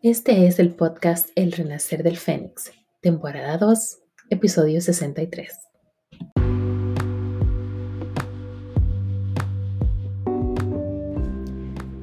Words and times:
Este 0.00 0.46
es 0.46 0.60
el 0.60 0.76
podcast 0.76 1.30
El 1.34 1.50
Renacer 1.50 2.04
del 2.04 2.18
Fénix, 2.18 2.70
temporada 3.00 3.58
2, 3.58 3.98
episodio 4.30 4.80
63. 4.80 5.58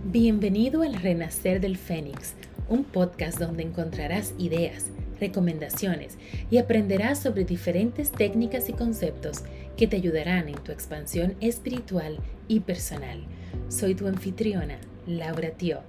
Bienvenido 0.04 0.82
al 0.82 0.96
Renacer 0.96 1.62
del 1.62 1.78
Fénix, 1.78 2.34
un 2.68 2.84
podcast 2.84 3.40
donde 3.40 3.64
encontrarás 3.64 4.34
ideas, 4.38 4.88
recomendaciones 5.22 6.18
y 6.52 6.58
aprenderás 6.58 7.20
sobre 7.20 7.46
diferentes 7.46 8.12
técnicas 8.12 8.68
y 8.68 8.74
conceptos 8.74 9.44
que 9.78 9.88
te 9.88 9.96
ayudarán 9.96 10.50
en 10.50 10.62
tu 10.62 10.74
expansión 10.74 11.38
espiritual 11.40 12.18
y 12.50 12.60
personal. 12.60 13.24
Soy 13.70 13.96
tu 13.96 14.06
anfitriona, 14.08 14.80
Laura 15.08 15.52
Tio, 15.52 15.80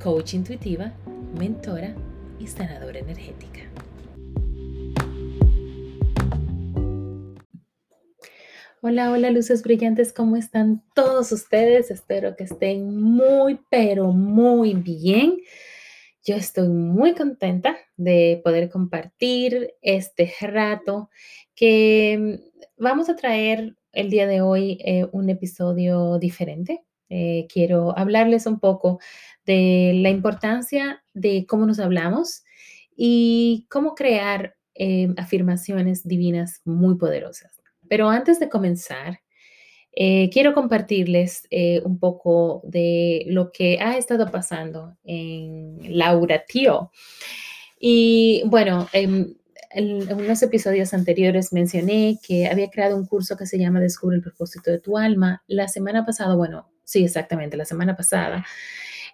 coach 0.00 0.34
intuitiva 0.34 0.94
mentora 1.36 1.94
y 2.38 2.46
sanadora 2.46 2.98
energética. 2.98 3.60
Hola, 8.80 9.10
hola 9.10 9.30
luces 9.30 9.62
brillantes, 9.62 10.12
¿cómo 10.12 10.36
están 10.36 10.84
todos 10.94 11.32
ustedes? 11.32 11.90
Espero 11.90 12.36
que 12.36 12.44
estén 12.44 12.96
muy, 12.96 13.58
pero 13.70 14.12
muy 14.12 14.74
bien. 14.74 15.38
Yo 16.24 16.36
estoy 16.36 16.68
muy 16.68 17.14
contenta 17.14 17.76
de 17.96 18.40
poder 18.44 18.70
compartir 18.70 19.74
este 19.82 20.32
rato 20.40 21.10
que 21.54 22.40
vamos 22.76 23.08
a 23.08 23.16
traer 23.16 23.76
el 23.92 24.10
día 24.10 24.26
de 24.28 24.42
hoy 24.42 24.78
eh, 24.84 25.06
un 25.10 25.28
episodio 25.28 26.18
diferente. 26.18 26.84
Eh, 27.10 27.46
quiero 27.52 27.98
hablarles 27.98 28.46
un 28.46 28.60
poco 28.60 29.00
de 29.48 29.94
la 29.94 30.10
importancia 30.10 31.02
de 31.14 31.46
cómo 31.48 31.64
nos 31.64 31.78
hablamos 31.78 32.44
y 32.94 33.66
cómo 33.70 33.94
crear 33.94 34.56
eh, 34.74 35.08
afirmaciones 35.16 36.06
divinas 36.06 36.60
muy 36.66 36.96
poderosas. 36.96 37.62
Pero 37.88 38.10
antes 38.10 38.38
de 38.40 38.50
comenzar, 38.50 39.20
eh, 39.92 40.28
quiero 40.30 40.52
compartirles 40.52 41.46
eh, 41.50 41.80
un 41.82 41.98
poco 41.98 42.60
de 42.62 43.24
lo 43.28 43.50
que 43.50 43.78
ha 43.80 43.96
estado 43.96 44.30
pasando 44.30 44.98
en 45.02 45.78
Laura 45.96 46.44
Tío. 46.46 46.90
Y 47.80 48.42
bueno, 48.44 48.86
en, 48.92 49.38
en, 49.70 50.12
unos 50.12 50.42
episodios 50.42 50.92
anteriores 50.92 51.54
mencioné 51.54 52.18
que 52.22 52.48
había 52.48 52.68
creado 52.68 52.96
un 52.96 53.06
curso 53.06 53.34
que 53.38 53.46
se 53.46 53.58
llama 53.58 53.80
Descubre 53.80 54.16
el 54.16 54.22
propósito 54.22 54.70
de 54.70 54.78
tu 54.78 54.98
alma. 54.98 55.42
La 55.46 55.68
semana 55.68 56.04
pasada, 56.04 56.34
bueno, 56.34 56.70
sí, 56.84 57.02
exactamente, 57.02 57.56
la 57.56 57.64
semana 57.64 57.96
pasada, 57.96 58.44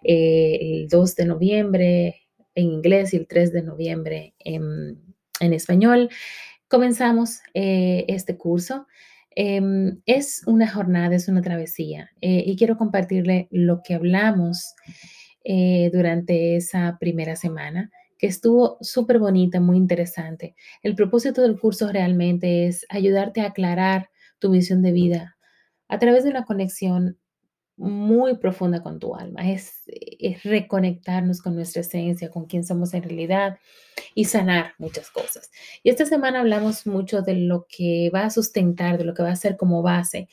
eh, 0.05 0.59
el 0.61 0.89
2 0.89 1.17
de 1.17 1.25
noviembre 1.27 2.23
en 2.55 2.67
inglés 2.67 3.15
y 3.15 3.17
el 3.17 3.27
3 3.27 3.53
de 3.53 3.63
noviembre 3.63 4.35
en, 4.39 5.01
español. 5.41 6.09
Comenzamos 6.69 7.41
eh, 7.55 8.05
este 8.09 8.37
curso. 8.37 8.87
Em, 9.37 10.01
es 10.07 10.43
una 10.47 10.71
jornada, 10.71 11.17
es 11.17 11.29
una 11.29 11.43
travesía 11.43 12.11
eh, 12.21 12.45
y 12.47 12.57
quiero 12.57 12.77
compartirle 12.77 13.49
lo 13.51 13.83
que 13.83 13.95
hablamos 13.95 14.75
durante 15.93 16.57
esa 16.57 16.97
primera 16.99 17.37
semana 17.37 17.91
que 18.19 18.27
estuvo 18.27 18.79
súper 18.81 19.19
bonita, 19.19 19.61
muy 19.61 19.77
interesante. 19.77 20.55
El 20.83 20.95
propósito 20.95 21.43
del 21.43 21.59
curso 21.59 21.93
realmente 21.93 22.67
es 22.67 22.87
ayudarte 22.89 23.43
a 23.43 23.49
aclarar 23.49 24.09
tu 24.39 24.51
visión 24.51 24.81
de 24.81 24.93
vida 24.93 25.37
a 25.89 25.99
través 25.99 26.25
de 26.25 26.31
una 26.31 26.45
conexión 26.45 27.19
muy 27.77 28.37
profunda 28.37 28.83
con 28.83 29.01
tu 29.01 29.17
alma, 29.17 29.51
es, 29.51 29.83
es, 29.87 30.43
reconectarnos 30.45 31.43
con 31.43 31.57
nuestra 31.57 31.81
esencia, 31.81 32.31
con 32.31 32.47
quién 32.47 32.65
somos 32.65 32.95
en 32.95 33.03
realidad 33.03 33.59
y 34.15 34.27
sanar 34.27 34.75
muchas 34.79 35.11
cosas. 35.11 35.51
Y 35.83 35.91
esta 35.91 36.07
semana 36.07 36.41
hablamos 36.41 36.87
mucho 36.87 37.23
de 37.23 37.35
lo 37.35 37.67
que 37.69 38.11
va 38.15 38.25
a 38.25 38.31
sustentar, 38.31 38.99
de 38.99 39.05
lo 39.05 39.15
que 39.15 39.25
va 39.25 39.31
a 39.31 39.37
ser 39.37 39.57
como 39.57 39.83
base 39.83 40.29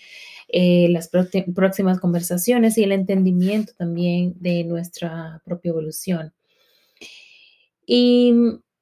eh, 0.49 0.88
las 0.89 1.09
próximas 1.09 1.99
conversaciones 1.99 2.77
y 2.77 2.83
el 2.83 2.91
entendimiento 2.91 3.73
también 3.77 4.35
de 4.39 4.63
nuestra 4.63 5.41
propia 5.45 5.69
evolución. 5.69 6.33
Y 7.85 8.33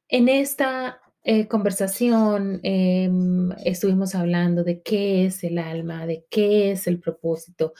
en 0.09 0.29
esta 0.29 0.99
eh, 1.23 1.47
conversación 1.47 2.59
em, 2.63 3.51
estuvimos 3.63 4.15
hablando 4.15 4.63
de 4.63 4.81
qué 4.81 5.25
es 5.25 5.43
el 5.43 5.59
alma, 5.59 6.05
de 6.07 6.25
qué 6.29 6.71
es 6.71 6.87
el 6.87 6.99
propósito, 6.99 7.73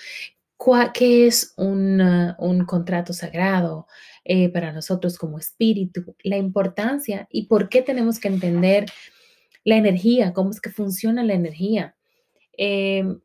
¿Qué 0.93 1.27
es 1.27 1.53
un 1.57 2.65
contrato 2.67 3.13
sagrado 3.13 3.87
eh, 4.25 4.49
para 4.49 4.73
nosotros 4.73 5.17
como 5.17 5.39
espíritu? 5.39 6.15
La 6.23 6.37
importancia 6.37 7.27
y 7.31 7.47
por 7.47 7.69
qué 7.69 7.81
tenemos 7.81 8.19
que 8.19 8.27
entender 8.27 8.85
la 9.63 9.77
energía, 9.77 10.33
cómo 10.33 10.51
es 10.51 10.59
que 10.59 10.69
funciona 10.69 11.23
la 11.23 11.33
energía. 11.33 11.95
Em, 12.57 13.21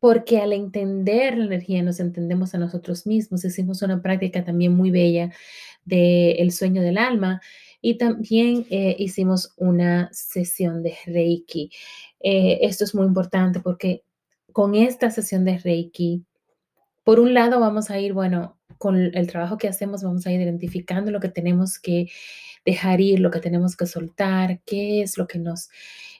porque 0.00 0.38
al 0.38 0.52
entender 0.52 1.36
la 1.36 1.46
energía 1.46 1.82
nos 1.82 2.00
entendemos 2.00 2.54
a 2.54 2.58
nosotros 2.58 3.06
mismos. 3.06 3.44
Hicimos 3.44 3.82
una 3.82 4.02
práctica 4.02 4.44
también 4.44 4.74
muy 4.74 4.90
bella 4.90 5.32
del 5.84 6.50
sueño 6.52 6.82
del 6.82 6.98
alma 6.98 7.40
y 7.80 7.98
también 7.98 8.66
eh, 8.70 8.96
hicimos 8.98 9.52
una 9.56 10.08
sesión 10.12 10.82
de 10.82 10.94
Reiki. 11.06 11.70
Eh, 12.20 12.60
esto 12.62 12.84
es 12.84 12.94
muy 12.94 13.06
importante 13.06 13.60
porque 13.60 14.02
con 14.52 14.74
esta 14.74 15.10
sesión 15.10 15.44
de 15.44 15.58
Reiki, 15.58 16.24
por 17.04 17.20
un 17.20 17.34
lado 17.34 17.60
vamos 17.60 17.90
a 17.90 17.98
ir, 17.98 18.12
bueno, 18.12 18.58
con 18.78 18.96
el 18.96 19.26
trabajo 19.28 19.58
que 19.58 19.68
hacemos 19.68 20.02
vamos 20.02 20.26
a 20.26 20.32
ir 20.32 20.40
identificando 20.40 21.10
lo 21.10 21.20
que 21.20 21.28
tenemos 21.28 21.78
que 21.78 22.08
dejar 22.64 23.00
ir, 23.00 23.20
lo 23.20 23.30
que 23.30 23.40
tenemos 23.40 23.76
que 23.76 23.86
soltar, 23.86 24.60
qué 24.64 25.02
es 25.02 25.18
lo 25.18 25.26
que 25.26 25.38
nos 25.38 25.68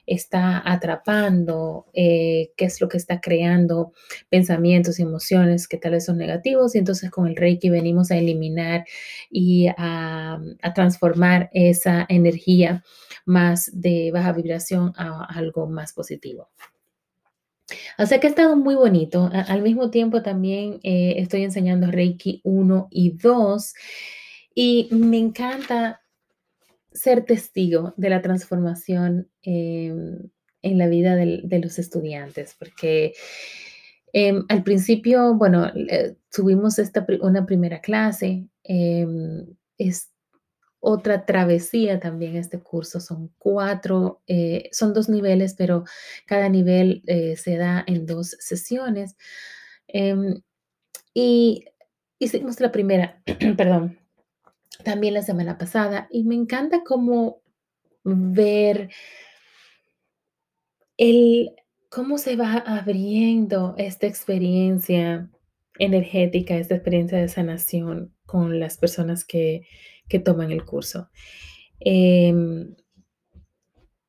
está 0.05 0.61
atrapando, 0.63 1.87
eh, 1.93 2.51
qué 2.55 2.65
es 2.65 2.79
lo 2.79 2.87
que 2.87 2.97
está 2.97 3.19
creando 3.21 3.93
pensamientos 4.29 4.99
y 4.99 5.01
emociones 5.01 5.67
que 5.67 5.77
tal 5.77 5.93
vez 5.93 6.05
son 6.05 6.17
negativos. 6.17 6.75
Y 6.75 6.79
entonces 6.79 7.09
con 7.09 7.27
el 7.27 7.35
Reiki 7.35 7.69
venimos 7.69 8.11
a 8.11 8.17
eliminar 8.17 8.85
y 9.29 9.67
a, 9.77 10.39
transformar 10.75 11.49
esa 11.53 12.05
energía 12.09 12.83
más 13.25 13.71
de 13.73 14.11
baja 14.11 14.33
vibración 14.33 14.93
a 14.97 15.25
algo 15.25 15.67
más 15.67 15.93
positivo. 15.93 16.49
Sea 18.05 18.19
que 18.19 18.27
ha 18.27 18.29
estado 18.29 18.55
muy 18.55 18.75
bonito. 18.75 19.29
al 19.31 19.61
mismo 19.61 19.89
tiempo 19.89 20.21
también 20.21 20.79
eh, 20.83 21.15
estoy 21.17 21.43
enseñando 21.43 21.89
Reiki 21.89 22.41
1 22.43 22.87
y 22.91 23.11
2 23.11 23.73
y 24.53 24.87
me 24.91 25.17
encanta 25.17 26.01
ser 26.93 27.25
testigo 27.25 27.93
de 27.97 28.09
la 28.09 28.21
transformación 28.21 29.29
em, 29.41 30.29
en 30.61 30.77
la 30.77 30.87
vida 30.87 31.15
de 31.15 31.59
los 31.59 31.77
estudiantes, 31.77 32.55
porque 32.57 33.13
em, 34.13 34.45
al 34.49 34.63
principio, 34.63 35.35
bueno, 35.35 35.71
tuvimos 36.33 36.79
esta, 36.79 37.05
una 37.21 37.45
primera 37.45 37.81
clase, 37.81 38.47
em, 38.63 39.45
es, 39.77 40.09
otra 40.87 41.25
travesía 41.25 41.99
también 41.99 42.35
este 42.35 42.59
curso. 42.59 42.99
Son 42.99 43.33
cuatro, 43.39 44.21
eh, 44.27 44.69
son 44.71 44.93
dos 44.93 45.09
niveles, 45.09 45.55
pero 45.55 45.83
cada 46.27 46.47
nivel 46.47 47.01
eh, 47.07 47.35
se 47.37 47.57
da 47.57 47.83
en 47.87 48.05
dos 48.05 48.37
sesiones. 48.39 49.17
Em, 49.87 50.43
y 51.13 51.65
hicimos 52.19 52.59
la 52.59 52.71
primera, 52.71 53.23
perdón, 53.57 53.97
también 54.83 55.15
la 55.15 55.23
semana 55.23 55.57
pasada 55.57 56.07
y 56.11 56.23
me 56.23 56.35
encanta 56.35 56.83
cómo 56.85 57.41
ver 58.03 58.91
el, 60.97 61.55
cómo 61.89 62.19
se 62.19 62.35
va 62.35 62.57
abriendo 62.57 63.73
esta 63.79 64.05
experiencia 64.05 65.31
energética, 65.79 66.55
esta 66.57 66.75
experiencia 66.75 67.17
de 67.17 67.27
sanación 67.27 68.13
con 68.27 68.59
las 68.59 68.77
personas 68.77 69.25
que, 69.25 69.65
que 70.07 70.19
toman 70.19 70.51
el 70.51 70.65
curso. 70.65 71.09
Em, 71.79 72.75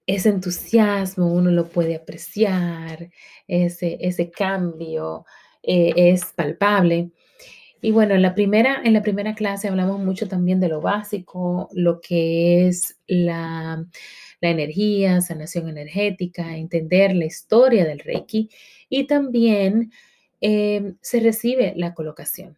ese 0.07 0.29
entusiasmo 0.29 1.33
uno 1.33 1.51
lo 1.51 1.69
puede 1.69 1.97
apreciar, 1.97 3.11
ese, 3.49 3.99
ese 4.01 4.31
cambio 4.31 5.25
eh, 5.63 5.93
es 5.97 6.27
palpable. 6.27 7.11
Y 7.83 7.91
bueno, 7.93 8.15
en 8.15 8.23
la, 8.23 8.35
primera, 8.35 8.81
en 8.85 8.95
la 8.95 9.03
primera 9.03 9.35
clase 9.35 9.69
hablamos 9.69 10.01
mucho 10.01 10.29
también 10.29 10.61
de 10.61 10.69
lo 10.69 10.81
básico, 10.81 11.69
lo 11.73 12.01
que 12.01 12.69
es 12.69 12.99
la, 13.07 13.85
la 14.41 14.51
energía, 14.51 15.21
sanación 15.21 15.69
energética, 15.69 16.57
entender 16.57 17.15
la 17.15 17.27
historia 17.27 17.85
del 17.85 18.01
Reiki 18.01 18.49
y 18.89 19.07
también 19.07 19.93
em, 20.41 20.97
se 21.01 21.21
recibe 21.21 21.75
la 21.77 21.95
colocación. 21.95 22.57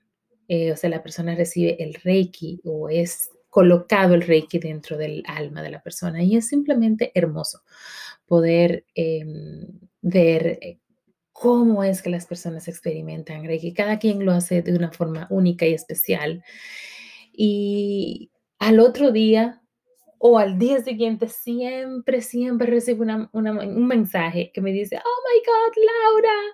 Eh, 0.49 0.73
o 0.73 0.77
sea, 0.77 0.91
la 0.91 1.03
persona 1.03 1.35
recibe 1.35 1.83
el 1.83 1.95
Reiki 1.95 2.61
o 2.65 2.89
es 2.89 3.31
colocado 3.51 4.15
el 4.15 4.23
Reiki 4.23 4.59
dentro 4.59 4.97
del 4.97 5.23
alma 5.27 5.63
de 5.63 5.71
la 5.71 5.83
persona. 5.83 6.23
Y 6.23 6.37
es 6.37 6.49
simplemente 6.49 7.13
hermoso 7.15 7.61
poder 8.27 8.85
em, 8.95 9.67
ver 10.03 10.59
eh, 10.61 10.79
cómo 11.33 11.85
es 11.85 12.03
que 12.03 12.11
las 12.11 12.27
personas 12.27 12.69
experimentan 12.69 13.45
Reiki. 13.45 13.75
Cada 13.75 13.99
quien 13.99 14.25
lo 14.25 14.33
hace 14.33 14.63
de 14.63 14.75
una 14.75 14.91
forma 14.91 15.27
única 15.31 15.67
y 15.67 15.75
especial. 15.75 16.43
Y, 17.33 18.31
al 18.59 18.81
otro 18.81 19.13
día 19.13 19.63
o 20.19 20.39
al 20.39 20.59
día 20.59 20.83
siguiente 20.83 21.29
siempre, 21.29 22.23
siempre 22.23 22.67
recibo 22.67 23.05
un 23.33 23.87
mensaje 23.87 24.51
que 24.53 24.61
me 24.61 24.73
dice, 24.73 24.97
oh 24.97 25.23
my 25.29 25.41
God, 25.47 25.85
Laura, 25.87 26.48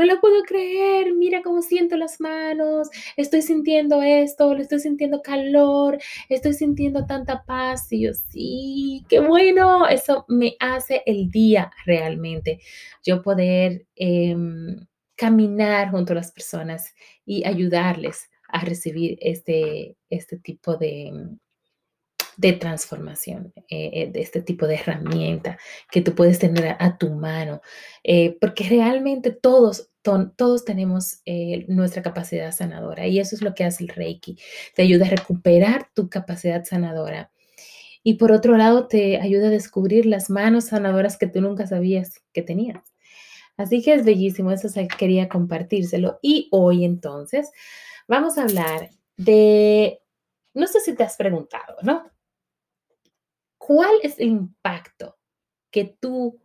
no 0.00 0.06
lo 0.06 0.20
puedo 0.20 0.42
creer, 0.44 1.12
mira 1.14 1.42
cómo 1.42 1.60
siento 1.60 1.96
las 1.96 2.20
manos, 2.20 2.88
estoy 3.16 3.42
sintiendo 3.42 4.02
esto, 4.02 4.54
le 4.54 4.62
estoy 4.62 4.80
sintiendo 4.80 5.20
calor, 5.20 5.98
estoy 6.30 6.54
sintiendo 6.54 7.04
tanta 7.04 7.44
paz. 7.44 7.92
Y 7.92 8.02
yo, 8.04 8.14
sí, 8.14 9.04
qué 9.10 9.20
bueno, 9.20 9.86
eso 9.88 10.24
me 10.28 10.56
hace 10.58 11.02
el 11.04 11.30
día 11.30 11.70
realmente, 11.84 12.60
yo 13.04 13.22
poder 13.22 13.86
em, 13.94 14.86
caminar 15.16 15.90
junto 15.90 16.12
a 16.14 16.16
las 16.16 16.32
personas 16.32 16.94
y 17.26 17.46
ayudarles 17.46 18.30
a 18.48 18.60
recibir 18.64 19.18
este, 19.20 19.96
este 20.08 20.38
tipo 20.38 20.76
de 20.76 21.12
de 22.40 22.54
transformación, 22.54 23.52
eh, 23.68 24.10
de 24.10 24.20
este 24.22 24.40
tipo 24.40 24.66
de 24.66 24.76
herramienta 24.76 25.58
que 25.90 26.00
tú 26.00 26.14
puedes 26.14 26.38
tener 26.38 26.74
a, 26.78 26.96
tu 26.96 27.10
mano, 27.10 27.60
eh, 28.02 28.38
porque 28.40 28.64
realmente 28.64 29.30
todos, 29.30 29.89
todos 30.02 30.64
tenemos 30.64 31.22
nuestra 31.68 32.02
capacidad 32.02 32.52
sanadora 32.52 33.06
y 33.06 33.18
eso 33.18 33.36
es 33.36 33.42
lo 33.42 33.54
que 33.54 33.64
hace 33.64 33.84
el 33.84 33.90
Reiki, 33.90 34.38
te 34.74 34.82
ayuda 34.82 35.06
a 35.06 35.10
recuperar 35.10 35.88
tu 35.94 36.08
capacidad 36.08 36.64
sanadora. 36.64 37.32
Y 38.02 38.14
por 38.14 38.32
otro 38.32 38.56
lado, 38.56 38.88
te 38.88 39.20
ayuda 39.20 39.48
a 39.48 39.50
descubrir 39.50 40.06
las 40.06 40.30
manos 40.30 40.66
sanadoras 40.66 41.18
que 41.18 41.26
tú 41.26 41.42
nunca 41.42 41.66
sabías 41.66 42.22
que 42.32 42.42
tenías. 42.42 42.82
Así 43.58 43.82
que 43.82 43.92
es 43.92 44.06
bellísimo, 44.06 44.50
eso 44.52 44.68
quería 44.96 45.28
compartírselo. 45.28 46.18
Y 46.22 46.48
hoy 46.50 46.86
entonces 46.86 47.50
vamos 48.08 48.38
a 48.38 48.44
hablar 48.44 48.88
de, 49.18 50.00
no 50.54 50.66
sé 50.66 50.80
si 50.80 50.94
te 50.94 51.02
has 51.02 51.16
preguntado, 51.16 51.76
¿no? 51.82 52.10
¿Cuál 53.58 53.92
es 54.02 54.18
el 54.18 54.28
impacto 54.28 55.18
que 55.70 55.84
tú 56.00 56.40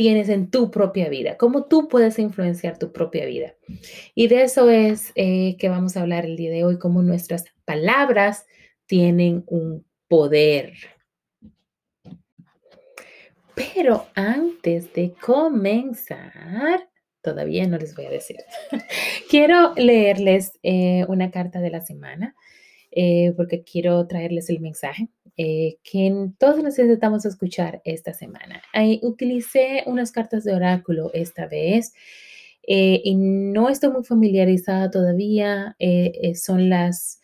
tienes 0.00 0.30
en 0.30 0.50
tu 0.50 0.70
propia 0.70 1.10
vida? 1.10 1.36
¿Cómo 1.36 1.66
tú 1.66 1.86
puedes 1.86 2.18
influenciar 2.18 2.78
tu 2.78 2.90
propia 2.90 3.26
vida? 3.26 3.54
Y 4.14 4.28
de 4.28 4.44
eso 4.44 4.70
es 4.70 5.12
eh, 5.14 5.58
que 5.58 5.68
vamos 5.68 5.94
a 5.94 6.00
hablar 6.00 6.24
el 6.24 6.38
día 6.38 6.50
de 6.50 6.64
hoy, 6.64 6.78
cómo 6.78 7.02
nuestras 7.02 7.44
palabras 7.66 8.46
tienen 8.86 9.44
un 9.46 9.84
poder. 10.08 10.72
Pero 13.54 14.06
antes 14.14 14.90
de 14.94 15.12
comenzar, 15.20 16.88
todavía 17.20 17.68
no 17.68 17.76
les 17.76 17.94
voy 17.94 18.06
a 18.06 18.10
decir, 18.10 18.38
quiero 19.28 19.74
leerles 19.74 20.52
eh, 20.62 21.04
una 21.08 21.30
carta 21.30 21.60
de 21.60 21.68
la 21.68 21.82
semana 21.82 22.34
eh, 22.90 23.34
porque 23.36 23.64
quiero 23.64 24.06
traerles 24.06 24.48
el 24.48 24.60
mensaje 24.60 25.10
eh, 25.42 25.78
que 25.82 26.14
todos 26.36 26.62
necesitamos 26.62 27.24
escuchar 27.24 27.80
esta 27.86 28.12
semana. 28.12 28.62
utilicé 29.00 29.84
unas 29.86 30.12
cartas 30.12 30.44
de 30.44 30.52
oráculo 30.52 31.10
esta 31.14 31.46
vez 31.46 31.94
eh, 32.68 33.00
y 33.02 33.14
no 33.14 33.70
estoy 33.70 33.90
muy 33.90 34.04
familiarizada 34.04 34.90
todavía. 34.90 35.78
son 36.34 36.68
las, 36.68 37.22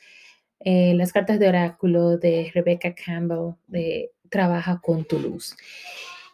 las 0.64 1.12
cartas 1.12 1.38
de 1.38 1.48
oráculo 1.48 2.16
de 2.16 2.50
Rebecca 2.54 2.94
Campbell 2.94 3.56
de 3.66 4.12
Trabaja 4.30 4.80
con 4.82 5.04
tu 5.04 5.18
luz. 5.18 5.54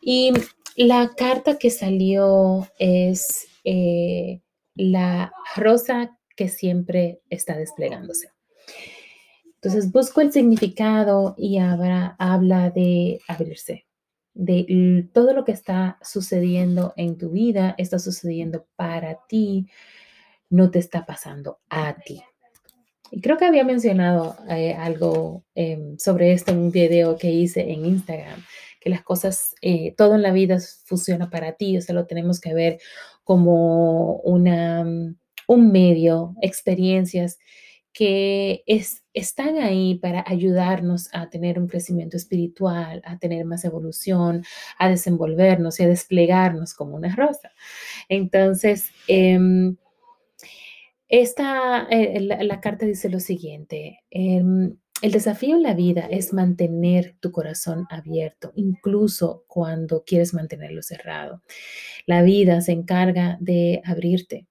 Y 0.00 0.32
la 0.76 1.10
carta 1.16 1.58
que 1.58 1.70
salió 1.70 2.68
es 2.78 3.48
la 4.76 5.32
rosa 5.56 6.16
que 6.36 6.46
siempre 6.46 7.22
está 7.28 7.56
desplegándose. 7.56 8.28
Entonces 9.62 9.92
busco 9.92 10.20
el 10.20 10.32
significado 10.32 11.36
y 11.38 11.58
habla 11.58 12.72
de 12.74 13.20
abrirse, 13.28 13.86
de 14.34 15.08
todo 15.12 15.34
lo 15.34 15.44
que 15.44 15.52
está 15.52 15.98
sucediendo 16.02 16.92
en 16.96 17.16
tu 17.16 17.30
vida, 17.30 17.76
está 17.78 18.00
sucediendo 18.00 18.66
para 18.74 19.20
ti, 19.28 19.68
no 20.50 20.72
te 20.72 20.80
está 20.80 21.06
pasando 21.06 21.60
a 21.70 21.94
ti. 21.94 22.20
Y 23.12 23.20
creo 23.20 23.36
que 23.36 23.44
había 23.44 23.62
mencionado 23.62 24.36
eh, 24.48 24.74
algo 24.74 25.44
em, 25.54 25.96
sobre 25.96 26.32
esto 26.32 26.50
en 26.50 26.58
un 26.58 26.72
video 26.72 27.16
que 27.16 27.30
hice 27.30 27.70
en 27.70 27.86
Instagram, 27.86 28.42
que 28.80 28.90
las 28.90 29.02
cosas, 29.02 29.54
eh, 29.62 29.94
todo 29.96 30.16
en 30.16 30.22
la 30.22 30.32
vida 30.32 30.58
funciona 30.86 31.30
para 31.30 31.52
ti, 31.52 31.78
o 31.78 31.82
sea, 31.82 31.94
lo 31.94 32.06
tenemos 32.06 32.40
que 32.40 32.52
ver 32.52 32.80
como 33.22 34.16
una, 34.22 34.84
un 35.46 35.70
medio, 35.70 36.34
experiencias 36.42 37.38
que 37.92 38.62
es, 38.66 39.04
están 39.12 39.58
ahí 39.58 39.96
para 39.96 40.24
ayudarnos 40.26 41.08
a 41.12 41.28
tener 41.28 41.58
un 41.58 41.68
crecimiento 41.68 42.16
espiritual, 42.16 43.02
a 43.04 43.18
tener 43.18 43.44
más 43.44 43.64
evolución, 43.64 44.44
a 44.78 44.88
desenvolvernos 44.88 45.78
y 45.80 45.84
a 45.84 45.88
desplegarnos 45.88 46.74
como 46.74 46.96
una 46.96 47.14
rosa. 47.14 47.52
Entonces, 48.08 48.90
em, 49.08 49.76
esta, 51.08 51.86
eh, 51.90 52.20
la, 52.20 52.60
carta 52.60 52.86
dice 52.86 53.10
lo 53.10 53.20
siguiente. 53.20 54.00
Em, 54.10 54.76
el 55.02 55.12
desafío 55.12 55.56
en 55.56 55.62
la 55.62 55.74
vida 55.74 56.06
es 56.10 56.32
mantener 56.32 57.16
tu 57.20 57.32
corazón 57.32 57.86
abierto, 57.90 58.52
incluso 58.54 59.44
cuando 59.48 60.04
quieres 60.04 60.32
mantenerlo 60.32 60.80
cerrado. 60.80 61.42
La 62.06 62.22
vida 62.22 62.60
se 62.60 62.72
encarga 62.72 63.36
de 63.40 63.82
abrirte, 63.84 64.46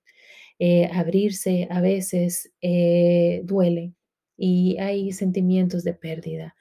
eh, 0.64 0.88
abrirse 0.94 1.68
a 1.72 1.82
veces 1.82 2.54
eh, 2.62 3.42
duele 3.46 3.96
y 4.38 4.78
hay 4.78 5.12
sentimientos 5.12 5.84
de 5.84 5.96
pérdida, 5.96 6.56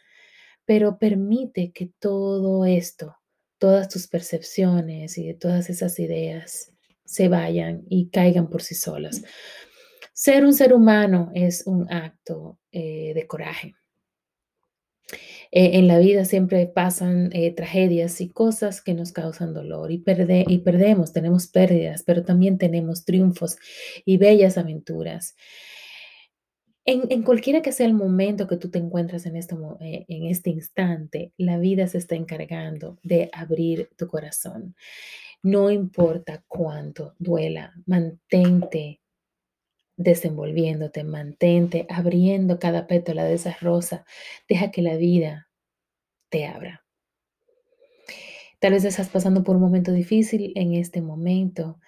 pero 0.64 0.98
permite 0.98 1.70
que 1.72 1.92
todo 1.98 2.64
esto, 2.64 3.14
todas 3.58 3.90
tus 3.90 4.08
percepciones 4.08 5.18
y 5.18 5.34
todas 5.34 5.68
esas 5.68 5.98
ideas 5.98 6.72
se 7.04 7.28
vayan 7.28 7.84
y 7.90 8.08
caigan 8.08 8.48
por 8.48 8.62
sí 8.62 8.74
solas. 8.74 9.22
Ser 10.14 10.46
un 10.46 10.54
ser 10.54 10.72
humano 10.72 11.30
es 11.34 11.66
un 11.66 11.92
acto 11.92 12.58
eh, 12.72 13.12
de 13.14 13.26
coraje. 13.26 13.74
Eh, 15.52 15.78
en 15.78 15.88
la 15.88 15.98
vida 15.98 16.24
siempre 16.24 16.66
pasan 16.66 17.30
eh, 17.32 17.52
tragedias 17.52 18.20
y 18.20 18.28
cosas 18.28 18.80
que 18.80 18.94
nos 18.94 19.12
causan 19.12 19.54
dolor 19.54 19.90
y, 19.90 20.02
y 20.46 20.58
perdemos, 20.58 21.12
tenemos 21.12 21.48
pérdidas, 21.48 22.02
pero 22.04 22.24
también 22.24 22.58
tenemos 22.58 23.04
triunfos 23.04 23.56
y 24.04 24.16
bellas 24.16 24.58
aventuras. 24.58 25.34
En, 26.86 27.22
cualquiera 27.22 27.62
que 27.62 27.72
sea 27.72 27.86
el 27.86 27.94
momento 27.94 28.48
que 28.48 28.56
tú 28.56 28.70
te 28.70 28.78
encuentras 28.78 29.26
en 29.26 29.36
este, 29.36 29.54
eh, 29.80 30.06
en 30.08 30.26
este 30.26 30.50
instante, 30.50 31.32
la 31.36 31.58
vida 31.58 31.86
se 31.86 31.98
está 31.98 32.16
encargando 32.16 32.98
de 33.02 33.28
abrir 33.32 33.90
tu 33.96 34.08
corazón. 34.08 34.74
No 35.42 35.70
importa 35.70 36.42
cuánto 36.48 37.14
duela, 37.18 37.72
mantente 37.86 38.99
desenvolviéndote, 40.00 41.04
mantente 41.04 41.86
abriendo 41.90 42.58
cada 42.58 42.86
pétala 42.86 43.24
de 43.24 43.34
esa 43.34 43.56
rosa. 43.60 44.06
Deja 44.48 44.70
que 44.70 44.80
la 44.82 44.96
vida 44.96 45.48
te 46.30 46.46
abra. 46.46 46.84
Tal 48.60 48.72
vez 48.72 48.84
estás 48.84 49.08
pasando 49.10 49.44
por 49.44 49.56
un 49.56 49.62
momento 49.62 49.92
difícil 49.92 50.52
en 50.56 50.74
este 50.74 51.02
momento 51.02 51.78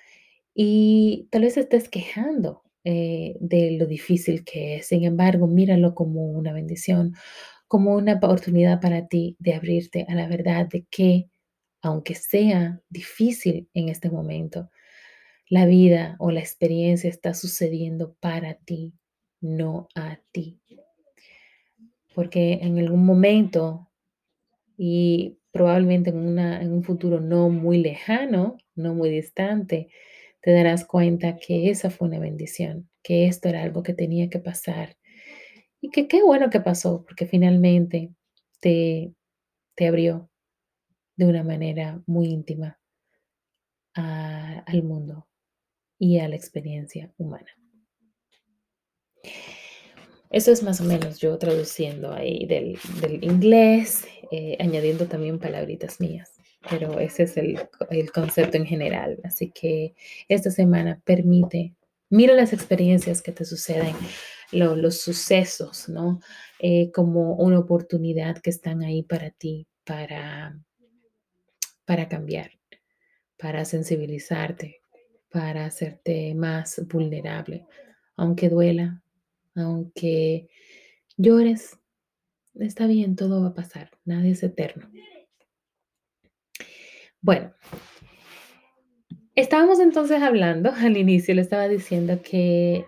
y 0.54 1.28
tal 1.30 1.42
vez 1.42 1.56
estés 1.56 1.88
quejando 1.88 2.62
eh, 2.84 3.36
de 3.40 3.72
lo 3.78 3.86
difícil 3.86 4.44
que 4.44 4.76
es. 4.76 4.86
Sin 4.88 5.04
embargo, 5.04 5.46
míralo 5.46 5.94
como 5.94 6.26
una 6.26 6.52
bendición, 6.52 7.14
como 7.66 7.94
una 7.94 8.14
oportunidad 8.14 8.80
para 8.80 9.06
ti 9.08 9.36
de 9.38 9.54
abrirte 9.54 10.04
a 10.08 10.14
la 10.14 10.28
verdad 10.28 10.68
de 10.68 10.84
que, 10.90 11.30
aunque 11.80 12.14
sea 12.14 12.82
difícil 12.90 13.68
en 13.72 13.88
este 13.88 14.10
momento, 14.10 14.70
la 15.52 15.66
vida 15.66 16.16
o 16.18 16.30
la 16.30 16.40
experiencia 16.40 17.10
está 17.10 17.34
sucediendo 17.34 18.14
para 18.20 18.54
ti, 18.54 18.94
no 19.42 19.86
a 19.94 20.18
ti. 20.32 20.62
Porque 22.14 22.54
en 22.62 22.78
algún 22.78 23.04
momento 23.04 23.90
y 24.78 25.36
probablemente 25.50 26.08
en, 26.08 26.72
un 26.72 26.82
futuro 26.82 27.20
no 27.20 27.50
muy 27.50 27.82
lejano, 27.82 28.56
no 28.76 28.94
muy 28.94 29.10
distante, 29.10 29.90
te 30.40 30.52
darás 30.52 30.86
cuenta 30.86 31.36
que 31.36 31.68
esa 31.68 31.90
fue 31.90 32.08
una 32.08 32.18
bendición, 32.18 32.88
que 33.02 33.26
esto 33.26 33.50
era 33.50 33.62
algo 33.62 33.82
que 33.82 33.92
tenía 33.92 34.30
que 34.30 34.38
pasar 34.38 34.96
y 35.82 35.90
que 35.90 36.08
qué 36.08 36.22
bueno 36.22 36.48
que 36.48 36.60
pasó, 36.60 37.04
porque 37.04 37.26
finalmente 37.26 38.14
te, 38.58 39.12
te 39.74 39.86
abrió 39.86 40.30
de 41.16 41.26
una 41.26 41.44
manera 41.44 42.02
muy 42.06 42.28
íntima 42.28 42.80
al 43.94 44.82
mundo 44.82 45.28
y 46.02 46.18
a 46.18 46.26
la 46.26 46.34
experiencia 46.34 47.12
humana. 47.16 47.46
Eso 50.30 50.50
es 50.50 50.64
más 50.64 50.80
o 50.80 50.84
menos 50.84 51.20
yo 51.20 51.38
traduciendo 51.38 52.12
ahí 52.12 52.44
del, 52.44 52.76
inglés, 53.22 54.04
eh, 54.32 54.56
añadiendo 54.58 55.06
también 55.06 55.38
palabritas 55.38 56.00
mías, 56.00 56.32
pero 56.68 56.98
ese 56.98 57.22
es 57.22 57.36
el, 57.36 57.56
el, 57.90 58.10
concepto 58.10 58.56
en 58.56 58.66
general. 58.66 59.20
Así 59.22 59.52
que 59.52 59.94
esta 60.26 60.50
semana 60.50 61.00
permite, 61.04 61.76
mira 62.10 62.34
las 62.34 62.52
experiencias 62.52 63.22
que 63.22 63.30
te 63.30 63.44
suceden, 63.44 63.94
los 64.50 65.02
sucesos, 65.02 65.88
¿no? 65.88 66.18
Eh, 66.58 66.90
como 66.90 67.36
una 67.36 67.60
oportunidad 67.60 68.38
que 68.38 68.50
están 68.50 68.82
ahí 68.82 69.04
para 69.04 69.30
ti, 69.30 69.68
para, 69.84 70.58
para 71.84 72.08
cambiar, 72.08 72.50
para 73.38 73.64
sensibilizarte, 73.64 74.81
para 75.32 75.66
hacerte 75.66 76.34
más 76.34 76.80
vulnerable, 76.88 77.66
aunque 78.16 78.48
duela, 78.48 79.02
aunque 79.54 80.48
llores, 81.16 81.78
está 82.54 82.86
bien, 82.86 83.16
todo 83.16 83.42
va 83.42 83.48
a 83.48 83.54
pasar, 83.54 83.90
nadie 84.04 84.32
es 84.32 84.42
eterno. 84.42 84.90
Bueno, 87.20 87.54
estábamos 89.34 89.80
entonces 89.80 90.20
hablando 90.22 90.70
al 90.76 90.96
inicio, 90.96 91.34
le 91.34 91.42
estaba 91.42 91.68
diciendo 91.68 92.20
que, 92.22 92.86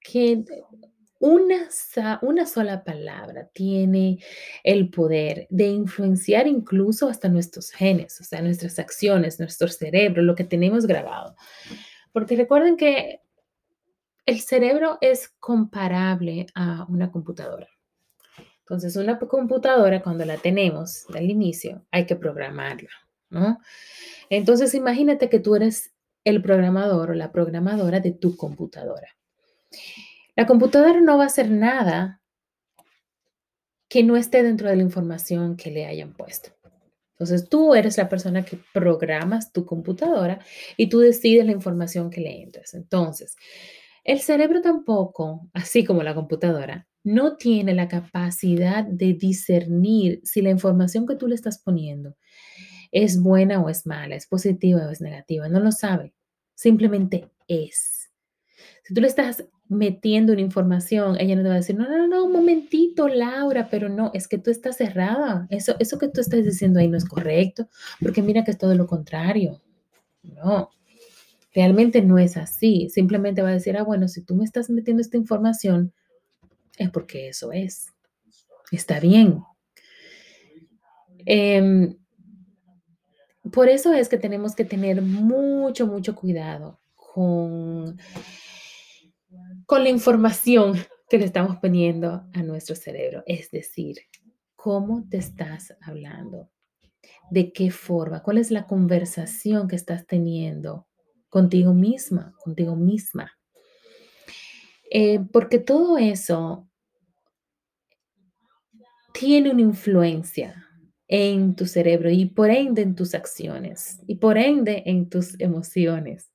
que 0.00 0.44
una, 1.22 1.68
una 2.22 2.46
sola 2.46 2.82
palabra 2.82 3.48
tiene 3.52 4.18
el 4.64 4.90
poder 4.90 5.46
de 5.50 5.68
influenciar 5.68 6.48
incluso 6.48 7.08
hasta 7.08 7.28
nuestros 7.28 7.70
genes, 7.70 8.20
o 8.20 8.24
sea, 8.24 8.42
nuestras 8.42 8.80
acciones, 8.80 9.38
nuestro 9.38 9.68
cerebro, 9.68 10.22
lo 10.22 10.34
que 10.34 10.42
tenemos 10.42 10.84
grabado. 10.84 11.36
Porque 12.12 12.34
recuerden 12.34 12.76
que 12.76 13.20
el 14.26 14.40
cerebro 14.40 14.98
es 15.00 15.28
comparable 15.38 16.46
a 16.56 16.86
una 16.88 17.12
computadora. 17.12 17.68
Entonces, 18.62 18.96
una 18.96 19.20
computadora, 19.20 20.02
cuando 20.02 20.24
la 20.24 20.38
tenemos 20.38 21.06
al 21.14 21.30
inicio, 21.30 21.86
hay 21.92 22.04
que 22.04 22.16
programarla, 22.16 22.90
¿no? 23.30 23.60
Entonces, 24.28 24.74
imagínate 24.74 25.28
que 25.28 25.38
tú 25.38 25.54
eres 25.54 25.92
el 26.24 26.42
programador 26.42 27.12
o 27.12 27.14
la 27.14 27.30
programadora 27.30 28.00
de 28.00 28.10
tu 28.10 28.36
computadora. 28.36 29.16
La 30.36 30.46
computadora 30.46 31.00
no 31.00 31.18
va 31.18 31.24
a 31.24 31.26
hacer 31.26 31.50
nada 31.50 32.20
que 33.88 34.02
no 34.02 34.16
esté 34.16 34.42
dentro 34.42 34.68
de 34.68 34.76
la 34.76 34.82
información 34.82 35.56
que 35.56 35.70
le 35.70 35.86
hayan 35.86 36.14
puesto. 36.14 36.50
Entonces 37.12 37.48
tú 37.48 37.74
eres 37.74 37.98
la 37.98 38.08
persona 38.08 38.44
que 38.44 38.58
programas 38.72 39.52
tu 39.52 39.66
computadora 39.66 40.40
y 40.76 40.88
tú 40.88 41.00
decides 41.00 41.44
la 41.44 41.52
información 41.52 42.10
que 42.10 42.20
le 42.20 42.42
entras. 42.42 42.74
Entonces, 42.74 43.36
el 44.02 44.20
cerebro 44.20 44.62
tampoco, 44.62 45.48
así 45.52 45.84
como 45.84 46.02
la 46.02 46.14
computadora, 46.14 46.88
no 47.04 47.36
tiene 47.36 47.74
la 47.74 47.88
capacidad 47.88 48.84
de 48.84 49.12
discernir 49.12 50.20
si 50.24 50.40
la 50.40 50.50
información 50.50 51.06
que 51.06 51.16
tú 51.16 51.28
le 51.28 51.34
estás 51.34 51.58
poniendo 51.58 52.16
es 52.90 53.20
buena 53.20 53.60
o 53.60 53.68
es 53.68 53.86
mala, 53.86 54.16
es 54.16 54.26
positiva 54.26 54.86
o 54.86 54.90
es 54.90 55.00
negativa. 55.00 55.48
No 55.48 55.60
lo 55.60 55.70
sabe. 55.70 56.14
Simplemente 56.54 57.30
es. 57.46 58.10
Si 58.84 58.94
tú 58.94 59.00
le 59.00 59.06
estás 59.06 59.44
metiendo 59.72 60.32
una 60.32 60.42
información, 60.42 61.16
ella 61.18 61.36
no 61.36 61.42
te 61.42 61.48
va 61.48 61.54
a 61.54 61.58
decir, 61.58 61.76
no, 61.76 61.88
no, 61.88 62.06
no, 62.06 62.24
un 62.24 62.32
momentito, 62.32 63.08
Laura, 63.08 63.68
pero 63.70 63.88
no, 63.88 64.10
es 64.14 64.28
que 64.28 64.38
tú 64.38 64.50
estás 64.50 64.76
cerrada. 64.76 65.46
Eso, 65.50 65.74
eso 65.78 65.98
que 65.98 66.08
tú 66.08 66.20
estás 66.20 66.44
diciendo 66.44 66.80
ahí 66.80 66.88
no 66.88 66.96
es 66.96 67.04
correcto, 67.04 67.68
porque 68.00 68.22
mira 68.22 68.44
que 68.44 68.50
es 68.52 68.58
todo 68.58 68.74
lo 68.74 68.86
contrario. 68.86 69.60
No, 70.22 70.70
realmente 71.54 72.02
no 72.02 72.18
es 72.18 72.36
así. 72.36 72.88
Simplemente 72.90 73.42
va 73.42 73.48
a 73.48 73.54
decir, 73.54 73.76
ah, 73.76 73.82
bueno, 73.82 74.08
si 74.08 74.22
tú 74.22 74.34
me 74.34 74.44
estás 74.44 74.70
metiendo 74.70 75.00
esta 75.00 75.16
información, 75.16 75.92
es 76.78 76.90
porque 76.90 77.28
eso 77.28 77.52
es. 77.52 77.86
Está 78.70 79.00
bien. 79.00 79.42
Em, 81.26 81.96
por 83.52 83.68
eso 83.68 83.92
es 83.92 84.08
que 84.08 84.18
tenemos 84.18 84.54
que 84.54 84.64
tener 84.64 85.02
mucho, 85.02 85.86
mucho 85.86 86.14
cuidado 86.14 86.80
con 86.94 87.98
con 89.72 89.84
la 89.84 89.88
información 89.88 90.74
que 91.08 91.16
le 91.16 91.24
estamos 91.24 91.56
poniendo 91.56 92.28
a 92.34 92.42
nuestro 92.42 92.76
cerebro. 92.76 93.22
Es 93.24 93.50
decir, 93.50 93.96
cómo 94.54 95.08
te 95.08 95.16
estás 95.16 95.74
hablando, 95.80 96.50
de 97.30 97.54
qué 97.54 97.70
forma, 97.70 98.22
cuál 98.22 98.36
es 98.36 98.50
la 98.50 98.66
conversación 98.66 99.68
que 99.68 99.76
estás 99.76 100.06
teniendo 100.06 100.88
contigo 101.30 101.72
misma, 101.72 102.34
contigo 102.44 102.76
misma. 102.76 103.32
Eh, 104.90 105.20
porque 105.32 105.58
todo 105.58 105.96
eso 105.96 106.68
tiene 109.14 109.52
una 109.52 109.62
influencia 109.62 110.68
en 111.08 111.56
tu 111.56 111.64
cerebro 111.64 112.10
y 112.10 112.26
por 112.26 112.50
ende 112.50 112.82
en 112.82 112.94
tus 112.94 113.14
acciones 113.14 114.02
y 114.06 114.16
por 114.16 114.36
ende 114.36 114.82
en 114.84 115.08
tus 115.08 115.40
emociones 115.40 116.30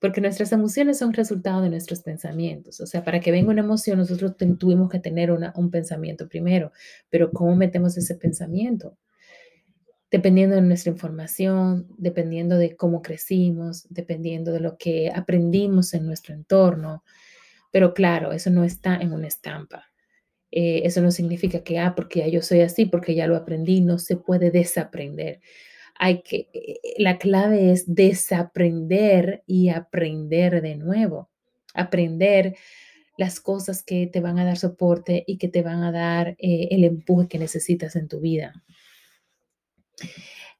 porque 0.00 0.22
nuestras 0.22 0.50
emociones 0.52 0.98
son 0.98 1.12
resultado 1.12 1.60
de 1.62 1.68
nuestros 1.68 2.00
pensamientos. 2.00 2.80
O 2.80 2.86
sea, 2.86 3.04
para 3.04 3.20
que 3.20 3.30
venga 3.30 3.50
una 3.50 3.60
emoción, 3.60 3.98
nosotros 3.98 4.34
tuvimos 4.58 4.90
que 4.90 4.98
tener 4.98 5.30
un 5.30 5.70
pensamiento 5.70 6.26
primero, 6.26 6.72
pero 7.10 7.30
¿cómo 7.30 7.54
metemos 7.54 7.96
ese 7.98 8.14
pensamiento? 8.14 8.96
Dependiendo 10.10 10.56
de 10.56 10.62
nuestra 10.62 10.90
información, 10.90 11.86
dependiendo 11.98 12.56
de 12.56 12.74
cómo 12.76 13.02
crecimos, 13.02 13.86
dependiendo 13.90 14.52
de 14.52 14.60
lo 14.60 14.78
que 14.78 15.12
aprendimos 15.14 15.92
en 15.92 16.06
nuestro 16.06 16.34
entorno. 16.34 17.04
Pero 17.70 17.94
claro, 17.94 18.32
eso 18.32 18.50
no 18.50 18.64
está 18.64 18.96
en 18.96 19.12
una 19.12 19.28
estampa. 19.28 19.84
Eh, 20.50 20.80
eso 20.84 21.00
no 21.02 21.12
significa 21.12 21.62
que, 21.62 21.78
ah, 21.78 21.94
porque 21.94 22.20
ya 22.20 22.28
yo 22.28 22.42
soy 22.42 22.62
así, 22.62 22.86
porque 22.86 23.14
ya 23.14 23.26
lo 23.28 23.36
aprendí, 23.36 23.82
no 23.82 23.98
se 23.98 24.16
puede 24.16 24.50
desaprender 24.50 25.40
hay 26.02 26.22
que, 26.22 26.48
eh, 26.54 26.80
la 26.96 27.18
clave 27.18 27.72
es 27.72 27.94
desaprender 27.94 29.44
y 29.46 29.68
aprender 29.68 30.62
de 30.62 30.76
nuevo. 30.76 31.28
Aprender 31.74 32.56
las 33.18 33.38
cosas 33.38 33.82
que 33.82 34.06
te 34.06 34.20
van 34.20 34.38
a 34.38 34.46
dar 34.46 34.56
soporte 34.56 35.24
y 35.26 35.36
que 35.36 35.48
te 35.48 35.60
van 35.60 35.82
a 35.82 35.92
dar 35.92 36.36
eh, 36.38 36.68
el 36.70 36.84
empuje 36.84 37.28
que 37.28 37.38
necesitas 37.38 37.96
en 37.96 38.08
tu 38.08 38.18
vida. 38.18 38.64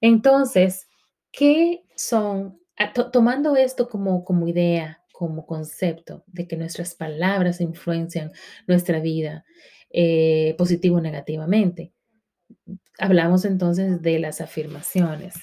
Entonces, 0.03 0.89
¿qué 1.33 1.85
son, 1.97 2.61
ah, 2.77 2.93
tomando 2.93 3.57
esto 3.57 3.89
como, 3.89 4.27
como 4.27 4.47
idea, 4.47 5.03
como 5.11 5.47
concepto 5.47 6.23
de 6.27 6.47
que 6.47 6.59
nuestras 6.59 6.95
palabras 6.95 7.63
influencian 7.63 8.31
nuestra 8.67 9.01
vida 9.01 9.47
eh, 9.89 10.55
positivo 10.59 10.99
o 10.99 11.01
negativamente? 11.01 11.95
Hablamos 13.01 13.45
entonces 13.45 14.03
de 14.03 14.19
las 14.19 14.41
afirmaciones. 14.41 15.35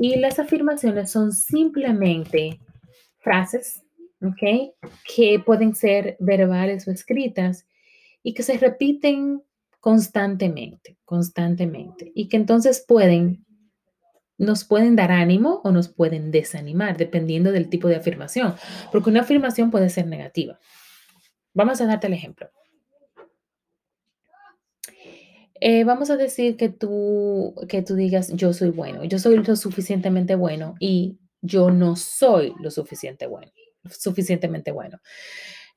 Y 0.00 0.16
las 0.16 0.38
afirmaciones 0.38 1.10
son 1.10 1.32
simplemente 1.32 2.60
frases, 3.18 3.82
¿ok? 4.22 4.72
Que 5.04 5.40
pueden 5.44 5.74
ser 5.74 6.16
verbales 6.20 6.86
o 6.86 6.92
escritas 6.92 7.66
y 8.22 8.34
que 8.34 8.44
se 8.44 8.56
repiten 8.56 9.42
constantemente, 9.80 10.96
constantemente. 11.04 12.12
Y 12.14 12.28
que 12.28 12.36
entonces 12.36 12.84
pueden, 12.86 13.44
nos 14.36 14.64
pueden 14.64 14.94
dar 14.94 15.10
ánimo 15.10 15.60
o 15.64 15.72
nos 15.72 15.88
pueden 15.88 16.30
desanimar, 16.30 16.96
dependiendo 16.96 17.50
del 17.50 17.68
tipo 17.68 17.88
de 17.88 17.96
afirmación. 17.96 18.54
Porque 18.92 19.10
una 19.10 19.22
afirmación 19.22 19.70
puede 19.72 19.90
ser 19.90 20.06
negativa. 20.06 20.60
Vamos 21.54 21.80
a 21.80 21.86
darte 21.86 22.06
el 22.06 22.12
ejemplo. 22.12 22.48
Eh, 25.60 25.84
vamos 25.84 26.10
a 26.10 26.16
decir 26.16 26.56
que 26.56 26.68
tú, 26.68 27.54
que 27.68 27.82
tú 27.82 27.94
digas, 27.94 28.32
yo 28.34 28.52
soy 28.52 28.70
bueno, 28.70 29.04
yo 29.04 29.18
soy 29.18 29.38
lo 29.38 29.56
suficientemente 29.56 30.36
bueno 30.36 30.74
y 30.78 31.18
yo 31.40 31.70
no 31.70 31.96
soy 31.96 32.54
lo 32.60 32.70
suficiente 32.70 33.26
bueno, 33.26 33.50
suficientemente 33.90 34.70
bueno. 34.70 35.00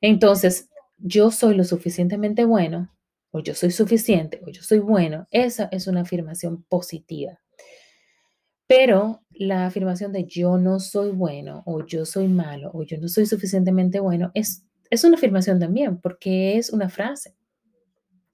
Entonces, 0.00 0.68
yo 0.98 1.30
soy 1.30 1.54
lo 1.56 1.64
suficientemente 1.64 2.44
bueno, 2.44 2.94
o 3.32 3.40
yo 3.40 3.54
soy 3.54 3.70
suficiente, 3.70 4.40
o 4.46 4.50
yo 4.50 4.62
soy 4.62 4.78
bueno, 4.78 5.26
esa 5.30 5.68
es 5.72 5.86
una 5.86 6.02
afirmación 6.02 6.62
positiva. 6.64 7.40
Pero 8.68 9.22
la 9.30 9.66
afirmación 9.66 10.12
de 10.12 10.24
yo 10.24 10.58
no 10.58 10.78
soy 10.80 11.10
bueno, 11.10 11.62
o 11.66 11.84
yo 11.84 12.04
soy 12.04 12.28
malo, 12.28 12.70
o 12.72 12.84
yo 12.84 12.98
no 12.98 13.08
soy 13.08 13.26
suficientemente 13.26 14.00
bueno, 14.00 14.30
es, 14.34 14.64
es 14.90 15.02
una 15.04 15.16
afirmación 15.16 15.58
también, 15.58 15.98
porque 16.00 16.56
es 16.56 16.70
una 16.70 16.88
frase 16.88 17.34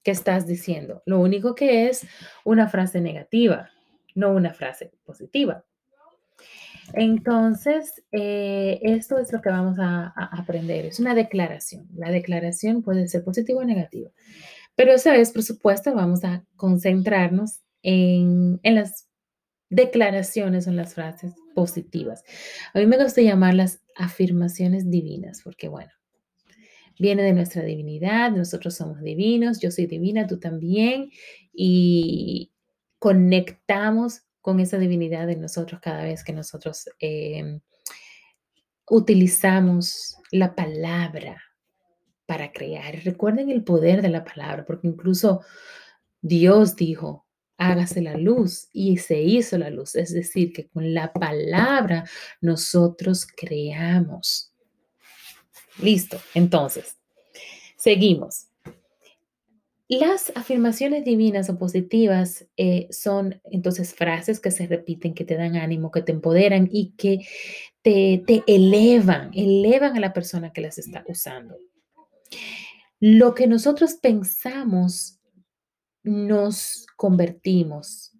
que 0.03 0.11
estás 0.11 0.47
diciendo. 0.47 1.03
Lo 1.05 1.19
único 1.19 1.55
que 1.55 1.87
es 1.89 2.05
una 2.45 2.67
frase 2.69 3.01
negativa, 3.01 3.69
no 4.15 4.31
una 4.31 4.53
frase 4.53 4.91
positiva. 5.03 5.65
Entonces, 6.93 8.03
eh, 8.11 8.79
esto 8.81 9.19
es 9.19 9.31
lo 9.31 9.41
que 9.41 9.49
vamos 9.49 9.77
a, 9.79 10.13
aprender. 10.31 10.85
Es 10.85 10.99
una 10.99 11.13
declaración. 11.13 11.87
La 11.95 12.11
declaración 12.11 12.81
puede 12.81 13.07
ser 13.07 13.23
positiva 13.23 13.61
o 13.61 13.65
negativa. 13.65 14.09
Pero 14.75 14.93
esa 14.93 15.11
vez, 15.11 15.31
por 15.31 15.43
supuesto, 15.43 15.93
vamos 15.93 16.23
a 16.23 16.43
concentrarnos 16.55 17.59
en, 17.83 18.59
en 18.63 18.75
las 18.75 19.07
declaraciones, 19.69 20.67
en 20.67 20.75
las 20.75 20.95
frases 20.95 21.35
positivas. 21.53 22.23
A 22.73 22.79
mí 22.79 22.87
me 22.87 23.01
gusta 23.01 23.21
llamarlas 23.21 23.81
afirmaciones 23.95 24.89
divinas, 24.89 25.41
porque 25.43 25.67
bueno, 25.67 25.91
viene 26.99 27.23
de 27.23 27.33
nuestra 27.33 27.63
divinidad, 27.63 28.31
nosotros 28.31 28.75
somos 28.75 29.01
divinos, 29.01 29.59
yo 29.59 29.71
soy 29.71 29.87
divina, 29.87 30.27
tú 30.27 30.39
también, 30.39 31.09
y 31.53 32.51
conectamos 32.99 34.23
con 34.41 34.59
esa 34.59 34.77
divinidad 34.77 35.25
de 35.27 35.37
nosotros 35.37 35.81
cada 35.81 36.03
vez 36.03 36.23
que 36.23 36.33
nosotros 36.33 36.89
em, 36.99 37.61
utilizamos 38.89 40.17
la 40.31 40.55
palabra 40.55 41.41
para 42.25 42.51
crear. 42.51 42.95
Recuerden 43.03 43.49
el 43.49 43.63
poder 43.63 44.01
de 44.01 44.09
la 44.09 44.23
palabra, 44.23 44.65
porque 44.65 44.87
incluso 44.87 45.41
Dios 46.21 46.75
dijo, 46.75 47.25
hágase 47.57 48.01
la 48.01 48.15
luz 48.15 48.69
y 48.71 48.97
se 48.97 49.21
hizo 49.21 49.57
la 49.57 49.69
luz. 49.69 49.95
Es 49.95 50.13
decir, 50.13 50.53
que 50.53 50.67
con 50.67 50.93
la 50.93 51.11
palabra 51.13 52.05
nosotros 52.41 53.25
creamos. 53.25 54.48
Listo, 55.81 56.19
entonces, 56.33 56.97
seguimos. 57.77 58.47
Las 59.87 60.31
afirmaciones 60.35 61.03
divinas 61.03 61.49
o 61.49 61.57
positivas 61.57 62.45
eh, 62.57 62.87
son 62.91 63.41
entonces 63.45 63.95
frases 63.95 64.39
que 64.39 64.51
se 64.51 64.67
repiten, 64.67 65.15
que 65.15 65.25
te 65.25 65.35
dan 65.35 65.55
ánimo, 65.55 65.89
que 65.89 66.03
te 66.03 66.11
empoderan 66.11 66.69
y 66.71 66.91
que 66.91 67.25
te, 67.81 68.23
te 68.27 68.43
elevan, 68.45 69.31
elevan 69.33 69.97
a 69.97 69.99
la 69.99 70.13
persona 70.13 70.53
que 70.53 70.61
las 70.61 70.77
está 70.77 71.03
usando. 71.07 71.57
Lo 72.99 73.33
que 73.33 73.47
nosotros 73.47 73.95
pensamos 73.95 75.19
nos 76.03 76.85
convertimos. 76.95 78.11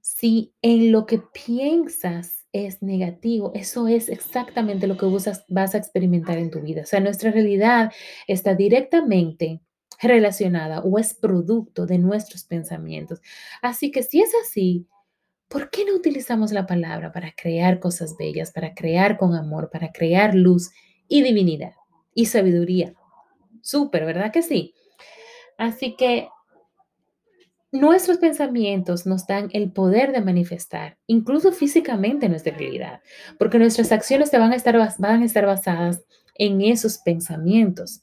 Si 0.00 0.54
en 0.62 0.92
lo 0.92 1.06
que 1.06 1.18
piensas 1.18 2.45
es 2.64 2.82
negativo, 2.82 3.52
eso 3.54 3.88
es 3.88 4.08
exactamente 4.08 4.86
lo 4.86 4.96
que 4.96 5.06
vas 5.48 5.74
a 5.74 5.78
experimentar 5.78 6.38
en 6.38 6.50
tu 6.50 6.60
vida. 6.60 6.82
O 6.82 6.86
sea, 6.86 7.00
nuestra 7.00 7.30
realidad 7.30 7.92
está 8.26 8.54
directamente 8.54 9.60
relacionada 10.00 10.80
o 10.80 10.98
es 10.98 11.14
producto 11.14 11.86
de 11.86 11.98
nuestros 11.98 12.44
pensamientos. 12.44 13.20
Así 13.62 13.90
que 13.90 14.02
si 14.02 14.20
es 14.20 14.30
así, 14.42 14.86
¿por 15.48 15.70
qué 15.70 15.84
no 15.84 15.94
utilizamos 15.94 16.52
la 16.52 16.66
palabra 16.66 17.12
para 17.12 17.32
crear 17.32 17.80
cosas 17.80 18.16
bellas, 18.18 18.52
para 18.52 18.74
crear 18.74 19.16
con 19.16 19.34
amor, 19.34 19.70
para 19.70 19.92
crear 19.92 20.34
luz 20.34 20.70
y 21.08 21.22
divinidad 21.22 21.72
y 22.14 22.26
sabiduría? 22.26 22.94
Súper, 23.62 24.04
¿verdad 24.04 24.32
que 24.32 24.42
sí? 24.42 24.74
Así 25.58 25.96
que 25.96 26.28
nuestros 27.80 28.18
pensamientos 28.18 29.06
nos 29.06 29.26
dan 29.26 29.48
el 29.52 29.70
poder 29.70 30.12
de 30.12 30.20
manifestar, 30.20 30.98
incluso 31.06 31.52
físicamente, 31.52 32.28
nuestra 32.28 32.56
realidad, 32.56 33.00
porque 33.38 33.58
nuestras 33.58 33.92
acciones 33.92 34.30
van 34.32 34.52
a 34.52 34.56
estar, 34.56 34.76
van 34.98 35.22
a 35.22 35.24
estar 35.24 35.46
basadas 35.46 36.02
en 36.34 36.60
esos 36.60 36.98
pensamientos. 36.98 38.02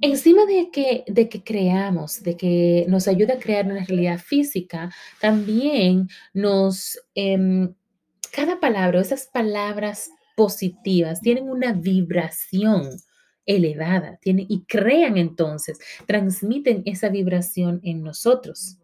Encima 0.00 0.44
de 0.46 0.70
que, 0.70 1.04
de 1.08 1.28
que 1.28 1.42
creamos, 1.42 2.22
de 2.22 2.36
que 2.36 2.86
nos 2.88 3.08
ayuda 3.08 3.34
a 3.34 3.38
crear 3.38 3.66
una 3.66 3.84
realidad 3.84 4.18
física, 4.18 4.92
también 5.20 6.08
nos, 6.32 7.00
em, 7.16 7.74
cada 8.32 8.60
palabra, 8.60 9.00
esas 9.00 9.26
palabras 9.26 10.10
positivas, 10.36 11.20
tienen 11.20 11.50
una 11.50 11.72
vibración 11.72 12.90
elevada 13.48 14.18
tienen, 14.22 14.46
y 14.48 14.62
crean 14.64 15.16
entonces, 15.16 15.78
transmiten 16.06 16.82
esa 16.84 17.08
vibración 17.08 17.80
en 17.82 18.02
nosotros. 18.04 18.78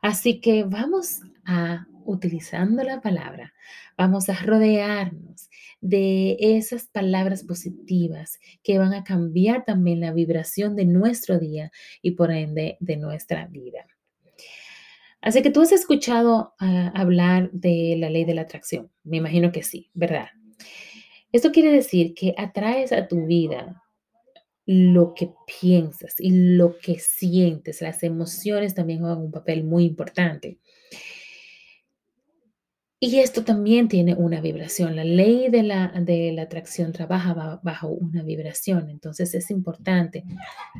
Así 0.00 0.40
que 0.40 0.64
vamos 0.64 1.20
a, 1.44 1.86
utilizando 2.04 2.82
la 2.84 3.00
palabra, 3.00 3.52
vamos 3.98 4.28
a 4.28 4.34
rodearnos 4.34 5.50
de 5.80 6.36
esas 6.40 6.86
palabras 6.86 7.44
positivas 7.44 8.38
que 8.62 8.78
van 8.78 8.94
a 8.94 9.04
cambiar 9.04 9.64
también 9.64 10.00
la 10.00 10.12
vibración 10.12 10.76
de 10.76 10.86
nuestro 10.86 11.38
día 11.38 11.70
y 12.00 12.12
por 12.12 12.30
ende 12.30 12.76
de 12.80 12.96
nuestra 12.96 13.46
vida. 13.46 13.86
Así 15.20 15.42
que 15.42 15.50
tú 15.50 15.62
has 15.62 15.72
escuchado 15.72 16.54
ah, 16.60 16.92
hablar 16.94 17.50
de 17.50 17.96
la 17.98 18.08
ley 18.08 18.24
de 18.24 18.34
la 18.34 18.42
atracción. 18.42 18.90
Me 19.02 19.16
imagino 19.16 19.50
que 19.50 19.64
sí, 19.64 19.90
¿verdad? 19.94 20.28
Esto 21.32 21.52
quiere 21.52 21.70
decir 21.70 22.14
que 22.14 22.34
atraes 22.36 22.92
a 22.92 23.06
tu 23.06 23.26
vida 23.26 23.82
lo 24.64 25.14
que 25.14 25.32
piensas 25.60 26.16
y 26.18 26.30
lo 26.30 26.78
que 26.78 26.98
sientes. 26.98 27.80
Las 27.80 28.02
emociones 28.02 28.74
también 28.74 29.00
juegan 29.00 29.18
un 29.18 29.30
papel 29.30 29.64
muy 29.64 29.84
importante. 29.84 30.58
Y 33.00 33.20
esto 33.20 33.44
también 33.44 33.88
tiene 33.88 34.14
una 34.14 34.40
vibración. 34.40 34.96
La 34.96 35.04
ley 35.04 35.48
de 35.50 35.62
la, 35.62 35.88
de 36.00 36.32
la 36.32 36.42
atracción 36.42 36.92
trabaja 36.92 37.60
bajo 37.62 37.88
una 37.88 38.24
vibración. 38.24 38.90
Entonces 38.90 39.34
es 39.34 39.50
importante 39.52 40.24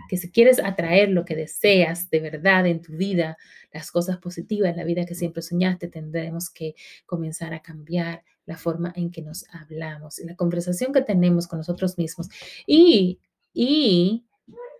que 0.08 0.16
si 0.16 0.30
quieres 0.30 0.58
atraer 0.58 1.10
lo 1.10 1.24
que 1.24 1.36
deseas 1.36 2.10
de 2.10 2.20
verdad 2.20 2.66
en 2.66 2.82
tu 2.82 2.94
vida, 2.96 3.36
las 3.72 3.92
cosas 3.92 4.18
positivas, 4.18 4.76
la 4.76 4.84
vida 4.84 5.06
que 5.06 5.14
siempre 5.14 5.42
soñaste, 5.42 5.86
tendremos 5.88 6.50
que 6.50 6.74
comenzar 7.06 7.54
a 7.54 7.62
cambiar 7.62 8.24
la 8.48 8.56
forma 8.56 8.92
en 8.96 9.10
que 9.10 9.22
nos 9.22 9.44
hablamos 9.52 10.18
y 10.18 10.24
la 10.24 10.34
conversación 10.34 10.92
que 10.92 11.02
tenemos 11.02 11.46
con 11.46 11.58
nosotros 11.58 11.98
mismos. 11.98 12.28
Y, 12.66 13.20
y 13.52 14.24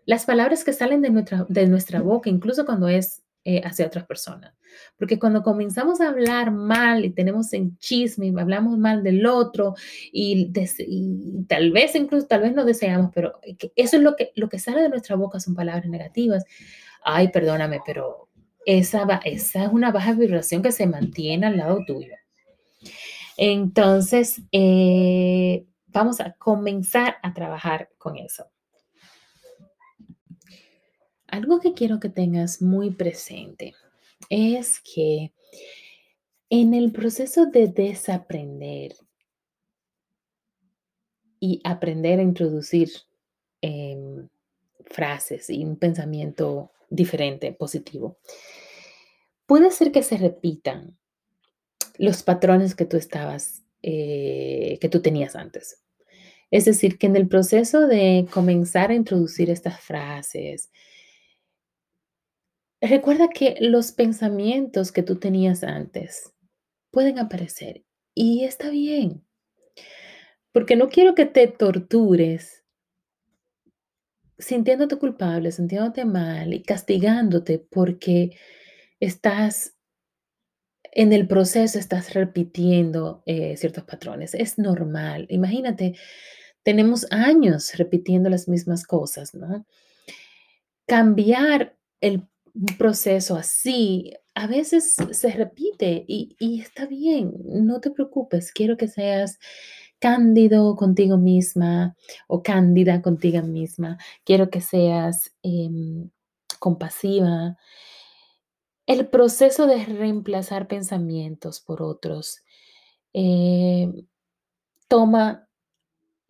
las 0.07 0.24
palabras 0.24 0.64
que 0.64 0.72
salen 0.72 1.02
de 1.02 1.11
nuestra, 1.11 1.44
de 1.48 1.66
nuestra 1.66 2.00
boca, 2.00 2.31
incluso 2.31 2.64
cuando 2.64 2.88
es 2.88 3.22
eh, 3.44 3.61
hacia 3.62 3.87
otras 3.87 4.07
personas. 4.07 4.54
Porque 4.96 5.18
cuando 5.18 5.42
comenzamos 5.42 6.00
a 6.00 6.09
hablar 6.09 6.50
mal 6.50 7.04
y 7.04 7.11
tenemos 7.11 7.52
en 7.52 7.76
chisme 7.78 8.26
y 8.26 8.38
hablamos 8.38 8.78
mal 8.78 9.02
del 9.02 9.26
otro 9.26 9.74
y, 10.12 10.50
tal 11.46 11.70
vez 11.72 11.94
incluso, 11.94 12.26
tal 12.26 12.42
vez 12.42 12.54
no 12.54 12.64
deseamos, 12.64 13.11
pero 13.14 13.38
eso 13.76 13.96
es 13.96 14.02
lo 14.02 14.16
que, 14.16 14.33
lo 14.35 14.48
que 14.48 14.59
sale 14.59 14.83
de 14.83 14.88
nuestra 14.88 15.16
boca 15.16 15.40
son 15.40 15.54
palabras 15.54 15.87
negativas. 15.88 16.44
Ay, 17.02 17.28
perdóname, 17.28 17.81
pero 17.85 18.28
esa, 18.64 19.07
esa 19.24 19.64
es 19.64 19.72
una 19.72 19.92
baja 19.92 20.14
vibración 20.14 20.62
que 20.62 20.72
se 20.72 20.87
mantiene 20.87 21.46
al 21.46 21.59
lado 21.59 21.81
tuyo. 21.87 22.14
Entonces, 23.40 24.42
eh, 24.51 25.64
vamos 25.87 26.20
a 26.20 26.33
comenzar 26.33 27.18
a 27.22 27.33
trabajar 27.33 27.88
con 27.96 28.16
eso. 28.16 28.51
Algo 31.29 31.61
que 31.61 31.72
quiero 31.72 32.01
que 32.01 32.09
tengas 32.09 32.61
muy 32.61 32.90
presente 32.90 33.74
es 34.29 34.81
que 34.81 35.33
en 36.51 36.74
el 36.74 36.90
proceso 36.90 37.46
de 37.46 37.68
desaprender 37.68 38.96
y 41.38 41.61
aprender 41.62 42.18
a 42.18 42.22
introducir 42.22 42.90
em, 43.61 44.29
frases 44.85 45.48
y 45.48 45.64
un 45.64 45.77
pensamiento 45.77 46.72
diferente, 46.90 47.53
positivo, 47.53 48.18
puede 49.46 49.70
ser 49.70 49.92
que 49.92 50.03
se 50.03 50.16
repitan 50.16 50.98
los 51.99 52.23
patrones 52.23 52.75
que 52.75 52.87
tú 52.87 52.97
estabas, 52.97 53.65
eh, 53.83 54.79
que 54.81 54.89
tú 54.89 55.03
tenías 55.03 55.37
antes. 55.37 55.83
Es 56.51 56.65
decir, 56.65 56.99
que 56.99 57.07
en 57.07 57.17
el 57.17 57.29
proceso 57.29 57.87
de 57.87 58.27
comenzar 58.33 58.91
a 58.91 58.95
introducir 58.95 59.51
estas 59.51 59.81
frases, 59.81 60.71
Recuerda 62.81 63.29
que 63.29 63.57
los 63.61 63.91
pensamientos 63.91 64.93
que 64.93 65.03
tú 65.03 65.17
tenías 65.17 65.65
antes 65.65 66.33
pueden 66.93 67.19
aparecer 67.19 67.85
y 68.15 68.45
está 68.45 68.71
bien, 68.71 69.25
porque 70.53 70.77
no 70.77 70.89
quiero 70.89 71.15
que 71.17 71.27
te 71.27 71.49
tortures 71.49 72.63
sintiéndote 74.39 74.97
culpable, 74.97 75.51
sintiéndote 75.51 76.05
mal 76.05 76.55
y 76.55 76.63
castigándote 76.63 77.59
porque 77.59 78.37
estás 79.01 79.75
en 80.92 81.12
el 81.12 81.27
proceso, 81.29 81.79
estás 81.79 82.14
repitiendo 82.14 83.22
eh, 83.27 83.57
ciertos 83.57 83.85
patrones. 83.85 84.35
Es 84.35 84.59
normal. 84.59 85.27
Imagínate, 85.31 85.94
tenemos 86.62 87.07
años 87.11 87.74
repitiendo 87.77 88.31
las 88.31 88.48
mismas 88.48 88.85
cosas, 88.85 89.35
¿no? 89.35 89.66
Cambiar 90.87 91.77
el 92.01 92.27
proceso 92.79 93.37
así, 93.37 94.12
a 94.35 94.46
veces 94.46 94.94
se 95.11 95.31
repite 95.33 96.05
y, 96.07 96.61
está 96.61 96.87
bien, 96.87 97.33
no 97.44 97.81
te 97.81 97.90
preocupes, 97.90 98.53
quiero 98.53 98.77
que 98.77 98.88
seas 98.88 99.38
cándido 99.98 100.77
contigo 100.77 101.18
misma 101.18 101.96
o 102.29 102.42
cándida 102.42 103.03
contigo 103.03 103.42
misma, 103.42 103.98
quiero 104.24 104.48
que 104.48 104.61
seas 104.61 105.35
em, 105.42 106.11
compasiva. 106.59 107.57
El 108.88 109.07
proceso 109.07 109.66
de 109.66 109.85
reemplazar 109.85 110.66
pensamientos 110.66 111.61
por 111.61 111.83
otros 111.83 112.42
em, 113.12 114.07
toma 114.88 115.46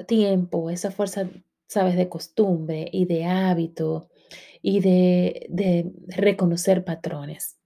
tiempo, 0.08 0.68
esa 0.68 0.90
fuerza, 0.90 1.30
sabes, 1.68 1.96
de 1.96 2.08
costumbre 2.08 2.88
y 2.92 3.04
de 3.04 3.26
hábito 3.26 4.10
y 4.60 4.80
de, 4.80 5.92
reconocer 6.08 6.84
patrones. 6.84 7.58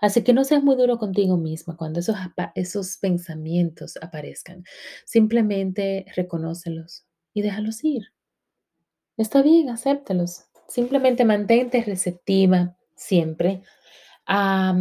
Así 0.00 0.24
que 0.24 0.32
no 0.32 0.42
seas 0.42 0.64
muy 0.64 0.74
duro 0.74 0.98
contigo 0.98 1.36
misma 1.36 1.76
cuando 1.76 2.00
esos, 2.00 2.16
esos 2.56 2.96
pensamientos 2.96 3.96
aparezcan. 4.02 4.64
Simplemente 5.04 6.04
reconócelos 6.16 7.06
y 7.32 7.42
déjalos 7.42 7.84
ir. 7.84 8.12
Está 9.16 9.40
bien, 9.40 9.70
acéptalos. 9.70 10.46
Simplemente 10.66 11.24
mantente 11.24 11.80
receptiva 11.84 12.76
siempre 12.94 13.62
a, 14.26 14.74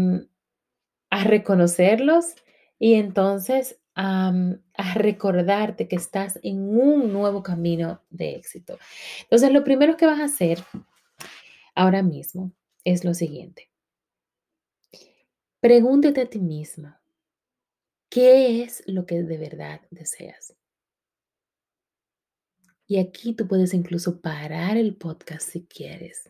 reconocerlos 1.23 2.35
y 2.79 2.95
entonces 2.95 3.79
a, 3.95 4.33
a 4.75 4.93
recordarte 4.93 5.87
que 5.87 5.95
estás 5.95 6.39
en 6.43 6.59
un 6.77 7.11
nuevo 7.11 7.43
camino 7.43 8.01
de 8.09 8.35
éxito. 8.35 8.77
Entonces, 9.23 9.51
lo 9.51 9.63
primero 9.63 9.97
que 9.97 10.05
vas 10.05 10.19
a 10.19 10.25
hacer 10.25 10.63
ahora 11.75 12.01
mismo 12.01 12.51
es 12.83 13.03
lo 13.03 13.13
siguiente. 13.13 13.69
Pregúntate 15.59 16.21
a 16.21 16.29
ti 16.29 16.39
misma, 16.39 17.01
¿qué 18.09 18.63
es 18.63 18.83
lo 18.87 19.05
que 19.05 19.21
de 19.21 19.37
verdad 19.37 19.81
deseas? 19.91 20.55
Y 22.87 22.97
aquí 22.97 23.33
tú 23.33 23.47
puedes 23.47 23.73
incluso 23.73 24.19
parar 24.19 24.75
el 24.75 24.97
podcast 24.97 25.47
si 25.49 25.65
quieres. 25.65 26.29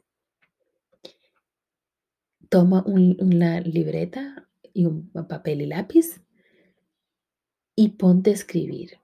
Toma 2.51 2.83
una 2.85 3.61
libreta 3.61 4.45
y 4.73 4.85
un 4.85 5.09
papel 5.29 5.61
y 5.61 5.67
lápiz 5.67 6.21
y 7.77 7.89
ponte 7.91 8.31
a 8.31 8.33
escribir. 8.33 8.99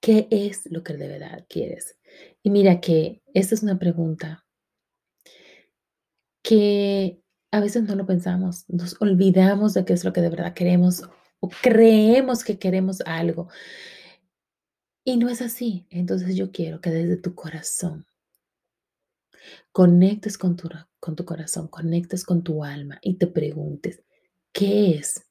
¿Qué 0.00 0.28
es 0.30 0.64
lo 0.70 0.82
que 0.82 0.94
de 0.94 1.06
verdad 1.06 1.44
quieres? 1.46 1.98
Y 2.42 2.48
mira 2.48 2.80
que 2.80 3.20
esta 3.34 3.54
es 3.54 3.62
una 3.62 3.78
pregunta 3.78 4.46
que 6.42 7.20
a 7.50 7.60
veces 7.60 7.82
no 7.82 7.96
lo 7.96 8.06
pensamos, 8.06 8.64
nos 8.66 8.96
olvidamos 9.02 9.74
de 9.74 9.84
qué 9.84 9.92
es 9.92 10.02
lo 10.02 10.14
que 10.14 10.22
de 10.22 10.30
verdad 10.30 10.54
queremos 10.54 11.02
o 11.40 11.50
creemos 11.50 12.44
que 12.44 12.58
queremos 12.58 13.02
algo. 13.02 13.50
Y 15.04 15.18
no 15.18 15.28
es 15.28 15.42
así. 15.42 15.86
Entonces 15.90 16.34
yo 16.34 16.50
quiero 16.50 16.80
que 16.80 16.88
desde 16.88 17.18
tu 17.18 17.34
corazón 17.34 18.06
conectes 19.70 20.38
con 20.38 20.56
tu, 20.56 20.70
con 21.06 21.14
tu 21.14 21.24
corazón, 21.24 21.68
conectes 21.68 22.24
con 22.24 22.42
tu 22.42 22.64
alma 22.64 22.98
y 23.00 23.14
te 23.14 23.28
preguntes, 23.28 24.02
¿qué 24.52 24.96
es 24.96 25.24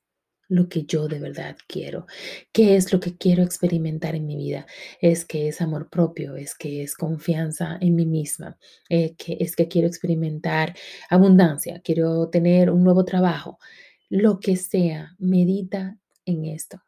lo 0.47 0.69
que 0.69 0.85
yo 0.85 1.09
de 1.09 1.19
verdad 1.19 1.57
quiero? 1.67 2.07
¿Qué 2.53 2.77
es 2.77 2.93
lo 2.93 3.01
que 3.01 3.17
quiero 3.17 3.43
experimentar 3.43 4.15
en 4.15 4.25
mi 4.25 4.37
vida? 4.37 4.65
Es 5.01 5.25
que 5.25 5.49
es 5.49 5.59
amor 5.59 5.89
propio, 5.89 6.37
es 6.37 6.55
que 6.55 6.81
es 6.81 6.95
confianza 6.95 7.77
en 7.81 7.95
mí 7.95 8.05
misma, 8.05 8.57
eh, 8.87 9.15
que 9.17 9.35
es 9.41 9.57
que 9.57 9.67
quiero 9.67 9.89
experimentar 9.89 10.73
abundancia, 11.09 11.81
quiero 11.83 12.29
tener 12.29 12.71
un 12.71 12.81
nuevo 12.85 13.03
trabajo. 13.03 13.59
Lo 14.07 14.39
que 14.39 14.55
sea, 14.55 15.13
medita 15.19 15.97
en 16.25 16.45
esto 16.45 16.81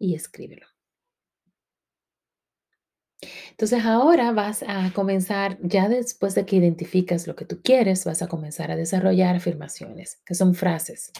y 0.00 0.16
escríbelo. 0.16 0.71
Entonces 3.50 3.84
ahora 3.84 4.32
vas 4.32 4.64
a 4.66 4.92
comenzar, 4.92 5.58
ya 5.62 5.88
después 5.88 6.34
de 6.34 6.44
que 6.44 6.56
identificas 6.56 7.26
lo 7.28 7.36
que 7.36 7.44
tú 7.44 7.60
quieres, 7.62 8.04
vas 8.04 8.20
a 8.20 8.26
comenzar 8.26 8.72
a 8.72 8.76
desarrollar 8.76 9.36
afirmaciones, 9.36 10.20
que 10.26 10.34
son 10.34 10.54
frases, 10.54 11.12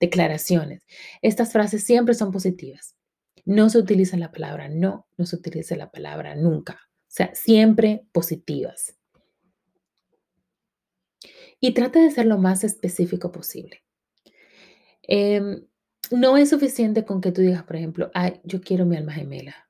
declaraciones. 0.00 0.82
Estas 1.22 1.52
frases 1.52 1.84
siempre 1.84 2.14
son 2.14 2.32
positivas. 2.32 2.96
No 3.44 3.70
se 3.70 3.78
utiliza 3.78 4.16
la 4.16 4.32
palabra 4.32 4.68
no, 4.68 5.06
no 5.16 5.26
se 5.26 5.36
utiliza 5.36 5.76
la 5.76 5.90
palabra 5.90 6.34
nunca. 6.34 6.80
O 6.88 7.16
sea, 7.16 7.32
siempre 7.34 8.04
positivas. 8.10 8.96
Y 11.60 11.72
trata 11.72 12.00
de 12.00 12.10
ser 12.10 12.26
lo 12.26 12.38
más 12.38 12.64
específico 12.64 13.30
posible. 13.30 13.84
Em, 15.02 15.64
no 16.10 16.36
es 16.36 16.50
suficiente 16.50 17.04
con 17.04 17.20
que 17.20 17.30
tú 17.30 17.40
digas, 17.40 17.62
por 17.62 17.76
ejemplo, 17.76 18.10
ay, 18.14 18.40
yo 18.42 18.60
quiero 18.60 18.84
mi 18.84 18.96
alma 18.96 19.12
gemela 19.12 19.65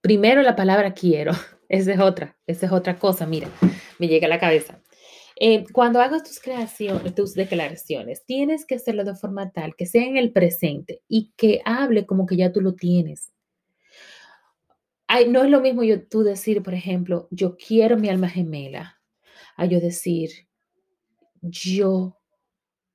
Primero 0.00 0.42
la 0.42 0.56
palabra 0.56 0.94
quiero, 0.94 1.32
esa 1.68 1.92
es 1.92 2.00
otra, 2.00 2.36
esa 2.46 2.66
es 2.66 2.72
otra 2.72 2.98
cosa, 2.98 3.26
mira, 3.26 3.48
me 3.98 4.08
llega 4.08 4.26
a 4.26 4.30
la 4.30 4.40
cabeza. 4.40 4.80
Eh, 5.42 5.64
cuando 5.72 6.00
hagas 6.00 6.22
tus 6.22 6.38
creaciones, 6.38 7.14
tus 7.14 7.34
declaraciones, 7.34 8.24
tienes 8.26 8.66
que 8.66 8.74
hacerlo 8.74 9.04
de 9.04 9.14
forma 9.14 9.52
tal 9.52 9.74
que 9.74 9.86
sea 9.86 10.04
en 10.04 10.18
el 10.18 10.32
presente 10.32 11.00
y 11.08 11.32
que 11.36 11.62
hable 11.64 12.04
como 12.04 12.26
que 12.26 12.36
ya 12.36 12.52
tú 12.52 12.60
lo 12.60 12.74
tienes. 12.74 13.32
Ay, 15.06 15.28
no 15.28 15.42
es 15.42 15.50
lo 15.50 15.60
mismo 15.60 15.82
yo, 15.82 16.06
tú 16.06 16.22
decir, 16.22 16.62
por 16.62 16.74
ejemplo, 16.74 17.26
yo 17.30 17.56
quiero 17.56 17.96
mi 17.96 18.08
alma 18.08 18.28
gemela, 18.28 19.00
a 19.56 19.64
yo 19.64 19.80
decir, 19.80 20.30
yo 21.40 22.18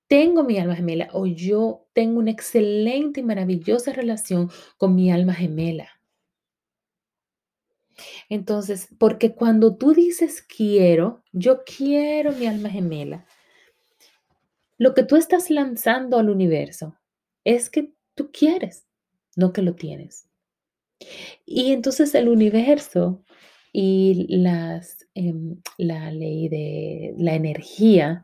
tengo 0.08 0.44
mi 0.44 0.58
alma 0.60 0.76
gemela 0.76 1.10
o 1.14 1.26
yo 1.26 1.88
tengo 1.94 2.20
una 2.20 2.32
excelente 2.32 3.22
y 3.22 3.24
maravillosa 3.24 3.92
relación 3.92 4.50
con 4.78 4.96
mi 4.96 5.12
alma 5.12 5.34
gemela. 5.34 5.95
Entonces, 8.30 8.88
porque 9.00 9.36
cuando 9.36 9.76
tú 9.78 9.94
dices 9.94 10.42
quiero, 10.42 11.24
yo 11.32 11.64
quiero 11.64 12.32
mi 12.34 12.48
alma 12.48 12.70
gemela, 12.70 13.26
lo 14.78 14.94
que 14.94 15.04
tú 15.04 15.16
estás 15.16 15.50
lanzando 15.50 16.18
al 16.18 16.30
universo 16.30 16.98
es 17.44 17.70
que 17.70 17.94
tú 18.14 18.32
quieres, 18.32 18.86
no 19.36 19.54
que 19.54 19.62
lo 19.62 19.76
tienes. 19.76 20.28
Y 21.46 21.72
entonces 21.72 22.16
el 22.16 22.30
universo 22.30 23.24
y 23.72 24.26
las, 24.30 25.08
em, 25.16 25.62
la 25.78 26.12
ley 26.12 26.50
de 26.50 27.14
la 27.18 27.36
energía, 27.36 28.24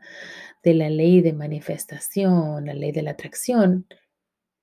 de 0.62 0.74
la 0.74 0.90
ley 0.90 1.20
de 1.20 1.32
manifestación, 1.32 2.66
la 2.66 2.74
ley 2.74 2.92
de 2.92 3.02
la 3.02 3.12
atracción, 3.12 3.86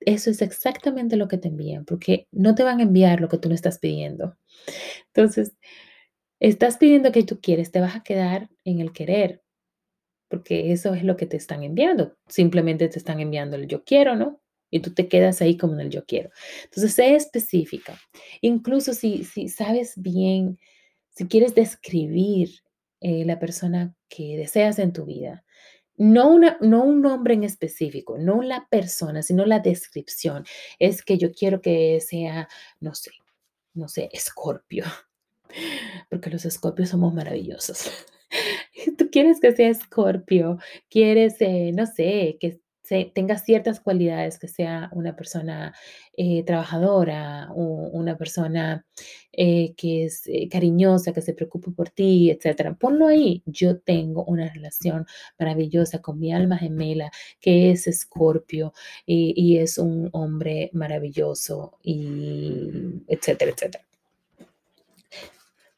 eso 0.00 0.30
es 0.30 0.42
exactamente 0.42 1.16
lo 1.16 1.28
que 1.28 1.38
te 1.38 1.48
envían, 1.48 1.84
porque 1.84 2.26
no 2.32 2.54
te 2.54 2.62
van 2.62 2.80
a 2.80 2.84
enviar 2.84 3.20
lo 3.20 3.28
que 3.28 3.38
tú 3.38 3.48
no 3.48 3.54
estás 3.54 3.78
pidiendo. 3.78 4.36
Entonces, 5.08 5.54
estás 6.40 6.78
pidiendo 6.78 7.12
que 7.12 7.22
tú 7.24 7.40
quieres, 7.40 7.70
te 7.70 7.80
vas 7.80 7.96
a 7.96 8.02
quedar 8.02 8.50
en 8.64 8.80
el 8.80 8.92
querer, 8.92 9.42
porque 10.28 10.72
eso 10.72 10.94
es 10.94 11.04
lo 11.04 11.16
que 11.16 11.26
te 11.26 11.36
están 11.36 11.62
enviando. 11.64 12.16
Simplemente 12.28 12.88
te 12.88 12.98
están 12.98 13.20
enviando 13.20 13.56
el 13.56 13.66
yo 13.66 13.84
quiero, 13.84 14.16
¿no? 14.16 14.40
Y 14.70 14.80
tú 14.80 14.94
te 14.94 15.08
quedas 15.08 15.42
ahí 15.42 15.56
como 15.56 15.74
en 15.74 15.80
el 15.80 15.90
yo 15.90 16.04
quiero. 16.06 16.30
Entonces, 16.64 16.94
sé 16.94 17.16
específica. 17.16 17.98
Incluso 18.40 18.94
si, 18.94 19.24
si 19.24 19.48
sabes 19.48 19.94
bien, 19.96 20.58
si 21.10 21.26
quieres 21.26 21.54
describir 21.54 22.50
eh, 23.00 23.24
la 23.24 23.38
persona 23.38 23.94
que 24.08 24.36
deseas 24.36 24.78
en 24.78 24.92
tu 24.92 25.06
vida, 25.06 25.44
no, 26.00 26.30
una, 26.30 26.56
no 26.62 26.82
un 26.82 27.02
nombre 27.02 27.34
en 27.34 27.44
específico, 27.44 28.16
no 28.16 28.40
la 28.40 28.66
persona, 28.70 29.22
sino 29.22 29.44
la 29.44 29.58
descripción. 29.60 30.44
Es 30.78 31.02
que 31.04 31.18
yo 31.18 31.30
quiero 31.30 31.60
que 31.60 32.00
sea, 32.00 32.48
no 32.80 32.94
sé, 32.94 33.10
no 33.74 33.86
sé, 33.86 34.08
escorpio, 34.10 34.86
porque 36.08 36.30
los 36.30 36.46
escorpios 36.46 36.88
somos 36.88 37.12
maravillosos. 37.12 37.90
Tú 38.96 39.10
quieres 39.10 39.40
que 39.40 39.54
sea 39.54 39.68
escorpio, 39.68 40.56
quieres, 40.88 41.36
eh, 41.40 41.70
no 41.74 41.84
sé, 41.84 42.38
que 42.40 42.60
tenga 43.14 43.38
ciertas 43.38 43.80
cualidades, 43.80 44.38
que 44.38 44.48
sea 44.48 44.90
una 44.92 45.14
persona 45.14 45.74
eh, 46.16 46.42
trabajadora, 46.44 47.48
o 47.54 47.62
una 47.92 48.16
persona 48.16 48.84
eh, 49.32 49.74
que 49.76 50.04
es 50.04 50.26
eh, 50.26 50.48
cariñosa, 50.48 51.12
que 51.12 51.22
se 51.22 51.34
preocupe 51.34 51.70
por 51.70 51.90
ti, 51.90 52.30
etc. 52.30 52.76
Ponlo 52.78 53.06
ahí. 53.06 53.42
Yo 53.46 53.78
tengo 53.78 54.24
una 54.24 54.52
relación 54.52 55.06
maravillosa 55.38 56.00
con 56.02 56.18
mi 56.18 56.32
alma 56.32 56.58
gemela, 56.58 57.10
que 57.40 57.70
es 57.70 57.86
Escorpio 57.86 58.72
y, 59.06 59.34
y 59.36 59.58
es 59.58 59.78
un 59.78 60.08
hombre 60.12 60.70
maravilloso, 60.72 61.78
y 61.82 63.02
etcétera, 63.06 63.52
etcétera. 63.52 63.84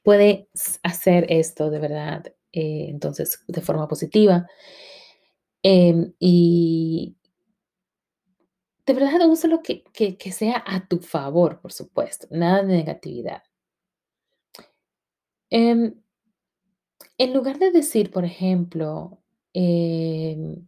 Puedes 0.02 0.46
hacer 0.82 1.26
esto 1.28 1.70
de 1.70 1.78
verdad, 1.78 2.32
entonces, 2.52 3.44
de 3.46 3.60
forma 3.60 3.86
positiva. 3.86 4.48
Em, 5.62 6.12
y 6.18 7.16
de 8.86 8.94
verdad 8.94 9.28
usa 9.28 9.48
lo 9.48 9.62
que, 9.62 9.84
que, 9.84 10.32
sea 10.32 10.62
a 10.66 10.86
tu 10.88 10.98
favor, 10.98 11.60
por 11.60 11.72
supuesto, 11.72 12.26
nada 12.30 12.62
de 12.62 12.76
negatividad. 12.76 13.42
Em, 15.50 15.94
en 17.18 17.32
lugar 17.34 17.58
de 17.58 17.70
decir, 17.70 18.10
por 18.10 18.24
ejemplo, 18.24 19.22
em, 19.52 20.66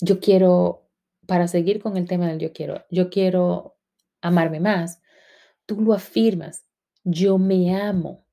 yo 0.00 0.20
quiero, 0.20 0.88
para 1.26 1.48
seguir 1.48 1.80
con 1.80 1.96
el 1.96 2.08
tema 2.08 2.28
del 2.28 2.38
yo 2.38 2.52
quiero, 2.52 2.84
yo 2.90 3.10
quiero 3.10 3.76
amarme 4.20 4.60
más, 4.60 5.00
tú 5.66 5.80
lo 5.80 5.94
afirmas, 5.94 6.64
yo 7.04 7.38
me 7.38 7.76
amo 7.76 8.26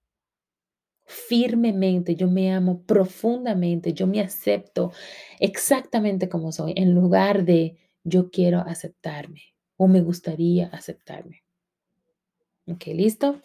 firmemente, 1.07 2.15
yo 2.15 2.29
me 2.29 2.53
amo 2.53 2.83
profundamente, 2.83 3.93
yo 3.93 4.05
me 4.07 4.19
acepto 4.19 4.91
exactamente 5.39 6.29
como 6.29 6.51
soy, 6.51 6.73
en 6.75 6.93
lugar 6.93 7.45
de 7.45 7.77
yo 8.03 8.29
quiero 8.29 8.59
aceptarme 8.59 9.41
o 9.77 9.87
me 9.87 10.01
gustaría 10.01 10.67
aceptarme. 10.67 11.43
¿Ok? 12.67 12.87
¿Listo? 12.87 13.41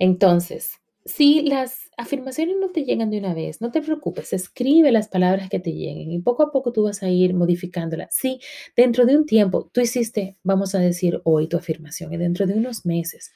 Entonces, 0.00 0.72
si 1.04 1.42
las 1.42 1.90
afirmaciones 1.96 2.56
no 2.60 2.70
te 2.70 2.84
llegan 2.84 3.10
de 3.10 3.18
una 3.18 3.32
vez, 3.32 3.60
no 3.60 3.70
te 3.70 3.80
preocupes, 3.80 4.32
escribe 4.32 4.92
las 4.92 5.08
palabras 5.08 5.48
que 5.48 5.60
te 5.60 5.72
lleguen 5.72 6.10
y 6.12 6.18
poco 6.20 6.42
a 6.42 6.50
poco 6.50 6.72
tú 6.72 6.82
vas 6.82 7.02
a 7.02 7.08
ir 7.08 7.32
modificándolas. 7.34 8.08
Si 8.12 8.40
dentro 8.76 9.06
de 9.06 9.16
un 9.16 9.24
tiempo 9.24 9.70
tú 9.72 9.80
hiciste, 9.80 10.36
vamos 10.42 10.74
a 10.74 10.80
decir 10.80 11.20
hoy 11.24 11.48
tu 11.48 11.56
afirmación 11.56 12.12
y 12.12 12.16
dentro 12.18 12.46
de 12.46 12.54
unos 12.54 12.84
meses 12.84 13.32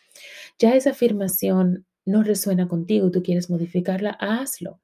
ya 0.59 0.75
esa 0.75 0.91
afirmación 0.91 1.87
no 2.05 2.23
resuena 2.23 2.69
contigo, 2.69 3.11
tú 3.11 3.23
quieres 3.23 3.51
modificarla, 3.51 4.11
hazlo. 4.21 4.81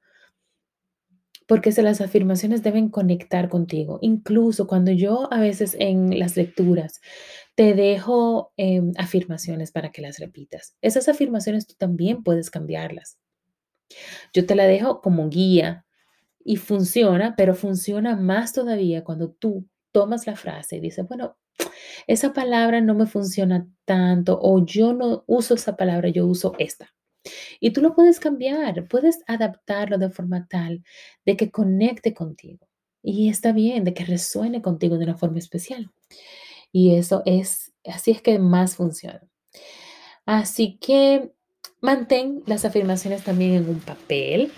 porque 1.47 1.71
se 1.71 1.81
las 1.81 1.99
afirmaciones 1.99 2.61
deben 2.61 2.89
conectar 2.89 3.49
contigo. 3.49 3.97
Incluso 4.01 4.67
cuando 4.67 4.91
yo 4.91 5.27
a 5.33 5.39
veces 5.39 5.75
en 5.79 6.19
las 6.19 6.37
lecturas 6.37 7.01
te 7.55 7.73
dejo 7.73 8.53
em, 8.55 8.91
afirmaciones 8.97 9.71
para 9.71 9.91
que 9.91 10.01
las 10.01 10.19
repitas. 10.19 10.75
Esas 10.81 11.09
afirmaciones 11.09 11.65
tú 11.65 11.73
también 11.77 12.23
puedes 12.23 12.51
cambiarlas. 12.51 13.17
Yo 14.33 14.45
te 14.45 14.55
la 14.55 14.65
dejo 14.67 15.01
como 15.01 15.29
guía 15.29 15.85
y 16.43 16.57
funciona, 16.57 17.35
pero 17.35 17.55
funciona 17.55 18.15
más 18.15 18.53
todavía 18.53 19.03
cuando 19.03 19.31
tú 19.31 19.67
tomas 19.91 20.27
la 20.27 20.35
frase 20.35 20.77
y 20.77 20.79
dices, 20.79 21.07
bueno, 21.07 21.37
esa 22.07 22.33
palabra 22.33 22.81
no 22.81 22.95
me 22.95 23.07
funciona 23.07 23.67
tanto 23.85 24.39
o 24.41 24.63
yo 24.65 24.93
no 24.93 25.23
uso 25.27 25.55
esa 25.55 25.75
palabra, 25.75 26.09
yo 26.09 26.25
uso 26.27 26.53
esta. 26.59 26.93
Y 27.59 27.71
tú 27.71 27.81
lo 27.81 27.93
puedes 27.93 28.19
cambiar, 28.19 28.87
puedes 28.87 29.19
adaptarlo 29.27 29.97
de 29.97 30.09
forma 30.09 30.47
tal 30.47 30.83
de 31.25 31.37
que 31.37 31.51
conecte 31.51 32.13
contigo. 32.13 32.67
Y 33.01 33.29
está 33.29 33.51
bien, 33.51 33.83
de 33.83 33.93
que 33.93 34.05
resuene 34.05 34.61
contigo 34.61 34.97
de 34.97 35.05
una 35.05 35.17
forma 35.17 35.39
especial. 35.39 35.91
Y 36.71 36.95
eso 36.95 37.23
es, 37.25 37.73
así 37.85 38.11
es 38.11 38.21
que 38.21 38.39
más 38.39 38.75
funciona. 38.75 39.21
Así 40.25 40.77
que 40.77 41.31
mantén 41.81 42.43
las 42.45 42.65
afirmaciones 42.65 43.23
también 43.23 43.53
en 43.53 43.69
un 43.69 43.79
papel. 43.79 44.51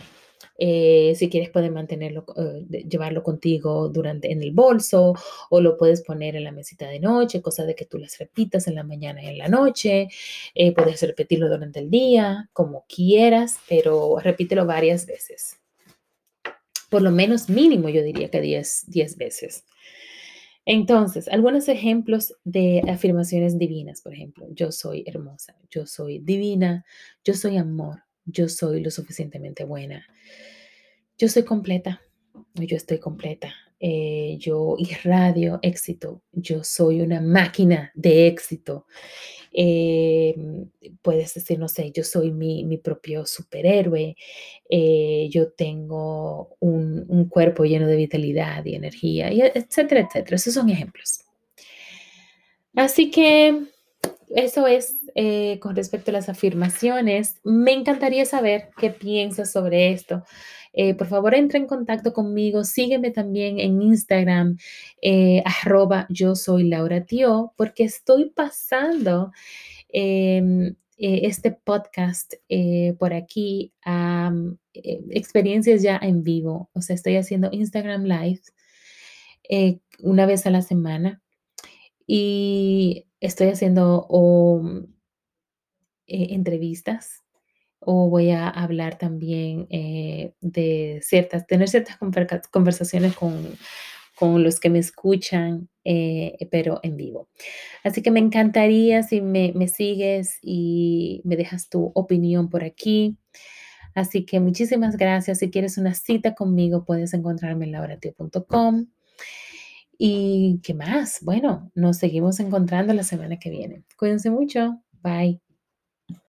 Eh, 0.64 1.16
si 1.16 1.28
quieres 1.28 1.50
puedes 1.50 1.72
mantenerlo, 1.72 2.24
eh, 2.38 2.86
llevarlo 2.88 3.24
contigo 3.24 3.90
durante 3.90 4.32
en 4.32 4.44
el 4.44 4.52
bolso 4.52 5.16
o 5.50 5.60
lo 5.60 5.76
puedes 5.76 6.04
poner 6.04 6.36
en 6.36 6.44
la 6.44 6.52
mesita 6.52 6.88
de 6.88 7.00
noche, 7.00 7.42
cosa 7.42 7.66
de 7.66 7.74
que 7.74 7.86
tú 7.86 7.98
las 7.98 8.20
repitas 8.20 8.68
en 8.68 8.76
la 8.76 8.84
mañana 8.84 9.24
y 9.24 9.28
en 9.30 9.40
la 9.40 9.48
noche. 9.48 10.10
Eh, 10.54 10.72
puedes 10.72 11.02
repetirlo 11.02 11.50
durante 11.50 11.80
el 11.80 11.90
día, 11.90 12.48
como 12.54 12.86
quieras, 12.88 13.58
pero 13.68 14.20
repítelo 14.20 14.68
varias 14.68 15.08
veces. 15.08 15.58
Por 16.92 17.02
lo 17.02 17.10
menos 17.10 17.50
mínimo 17.50 17.90
yo 17.90 18.04
diría 18.04 18.30
que 18.30 18.40
10, 18.40 18.84
10 18.86 19.18
veces. 19.18 19.66
Entonces, 20.66 21.28
algunos 21.28 21.70
ejemplos 21.70 22.36
de 22.44 22.84
afirmaciones 22.88 23.58
divinas, 23.58 24.02
por 24.02 24.14
ejemplo, 24.14 24.46
yo 24.52 24.72
soy 24.72 25.04
hermosa, 25.08 25.56
yo 25.72 25.88
soy 25.88 26.20
divina, 26.20 26.86
yo 27.24 27.34
soy 27.34 27.58
amor, 27.58 28.04
yo 28.26 28.50
soy 28.50 28.82
lo 28.82 28.92
suficientemente 28.92 29.64
buena, 29.64 30.06
yo 31.18 31.28
soy 31.28 31.44
completa, 31.44 32.02
yo 32.56 32.78
estoy 32.78 33.00
completa, 33.00 33.54
eh, 33.80 34.38
yo 34.40 34.76
irradio 34.78 35.60
éxito, 35.64 36.22
yo 36.32 36.64
soy 36.64 37.02
una 37.02 37.20
máquina 37.20 37.92
de 37.96 38.28
éxito. 38.28 38.86
Eh, 39.54 40.36
puedes 41.02 41.34
decir, 41.34 41.60
no 41.60 41.68
sé, 41.68 41.92
yo 41.92 42.04
soy 42.04 42.32
mi, 42.32 42.78
propio 42.78 43.26
superhéroe, 43.26 44.16
eh, 44.70 45.28
yo 45.30 45.52
tengo 45.52 46.56
un, 46.60 47.06
un, 47.10 47.28
cuerpo 47.28 47.66
lleno 47.66 47.88
de 47.88 47.98
vitalidad 47.98 48.64
y 48.66 48.76
energía, 48.76 49.30
etcétera, 49.30 50.02
etcétera. 50.02 50.36
Esos 50.36 50.54
son 50.54 50.70
ejemplos. 50.70 51.22
Así 52.76 53.12
que 53.12 53.66
eso 54.36 54.68
es 54.68 54.96
eh, 55.16 55.60
con 55.60 55.76
respecto 55.76 56.12
a 56.12 56.14
las 56.14 56.30
afirmaciones. 56.30 57.40
Me 57.44 57.74
encantaría 57.74 58.26
saber 58.26 58.70
qué 58.78 58.90
piensas 58.90 59.52
sobre 59.52 59.92
esto. 59.92 60.24
Eh, 60.74 60.96
por 60.96 61.08
favor, 61.08 61.36
entra 61.36 61.60
en 61.60 61.68
contacto 61.68 62.14
conmigo. 62.14 62.64
Sígueme 62.64 63.12
también 63.12 63.60
en 63.60 63.82
Instagram, 63.82 64.58
eh, 65.02 65.44
arroba 65.46 66.08
yo 66.10 66.36
soy 66.36 66.70
Laura 66.70 67.06
Tío, 67.06 67.54
porque 67.58 67.84
estoy 67.84 68.30
pasando 68.30 69.32
em, 69.90 70.76
este 70.98 71.52
podcast 71.52 72.36
por 73.00 73.14
aquí 73.14 73.74
a 73.84 74.32
experiencias 75.10 75.82
ya 75.82 75.98
en 76.02 76.24
vivo. 76.24 76.70
O 76.74 76.82
sea, 76.82 76.96
estoy 76.96 77.18
haciendo 77.18 77.50
Instagram 77.52 78.04
Live 78.04 78.42
una 80.00 80.26
vez 80.26 80.46
a 80.46 80.52
la 80.52 80.62
semana 80.62 81.22
y 82.06 83.08
estoy 83.22 83.48
haciendo 83.48 84.06
eh, 86.12 86.34
entrevistas 86.34 87.24
o 87.80 88.10
voy 88.10 88.30
a 88.30 88.48
hablar 88.48 88.98
también 88.98 89.68
eh, 89.70 90.34
de 90.40 91.00
ciertas, 91.02 91.48
tener 91.48 91.68
ciertas 91.68 91.98
conversaciones 92.50 93.16
con, 93.16 93.58
los 94.44 94.60
que 94.60 94.70
me 94.70 94.78
escuchan, 94.78 95.68
eh, 95.84 96.48
pero 96.52 96.80
en 96.84 96.96
vivo. 96.96 97.28
Así 97.84 98.04
que 98.04 98.12
me 98.12 98.20
encantaría 98.20 99.02
si 99.02 99.20
me, 99.20 99.52
me, 99.56 99.68
sigues 99.68 100.38
y 100.44 101.22
me 101.24 101.36
dejas 101.36 101.70
tu 101.70 101.92
opinión 101.96 102.48
por 102.48 102.64
aquí. 102.64 103.18
Así 103.96 104.24
que 104.26 104.40
muchísimas 104.40 104.96
gracias. 104.96 105.40
Si 105.40 105.50
quieres 105.50 105.80
una 105.80 105.96
cita 105.96 106.36
conmigo, 106.36 106.86
puedes 106.86 107.16
encontrarme 107.16 107.66
en 107.66 107.72
lauratio.com. 107.72 108.86
¿Y 109.98 110.60
qué 110.64 110.76
más? 110.76 111.20
Bueno, 111.24 111.72
nos 111.74 111.98
seguimos 111.98 112.40
encontrando 112.40 112.94
la 112.94 113.04
semana 113.04 113.40
que 113.40 113.50
viene. 113.50 113.84
Cuídense 113.98 114.30
mucho. 114.30 114.82
Bye. 115.02 115.42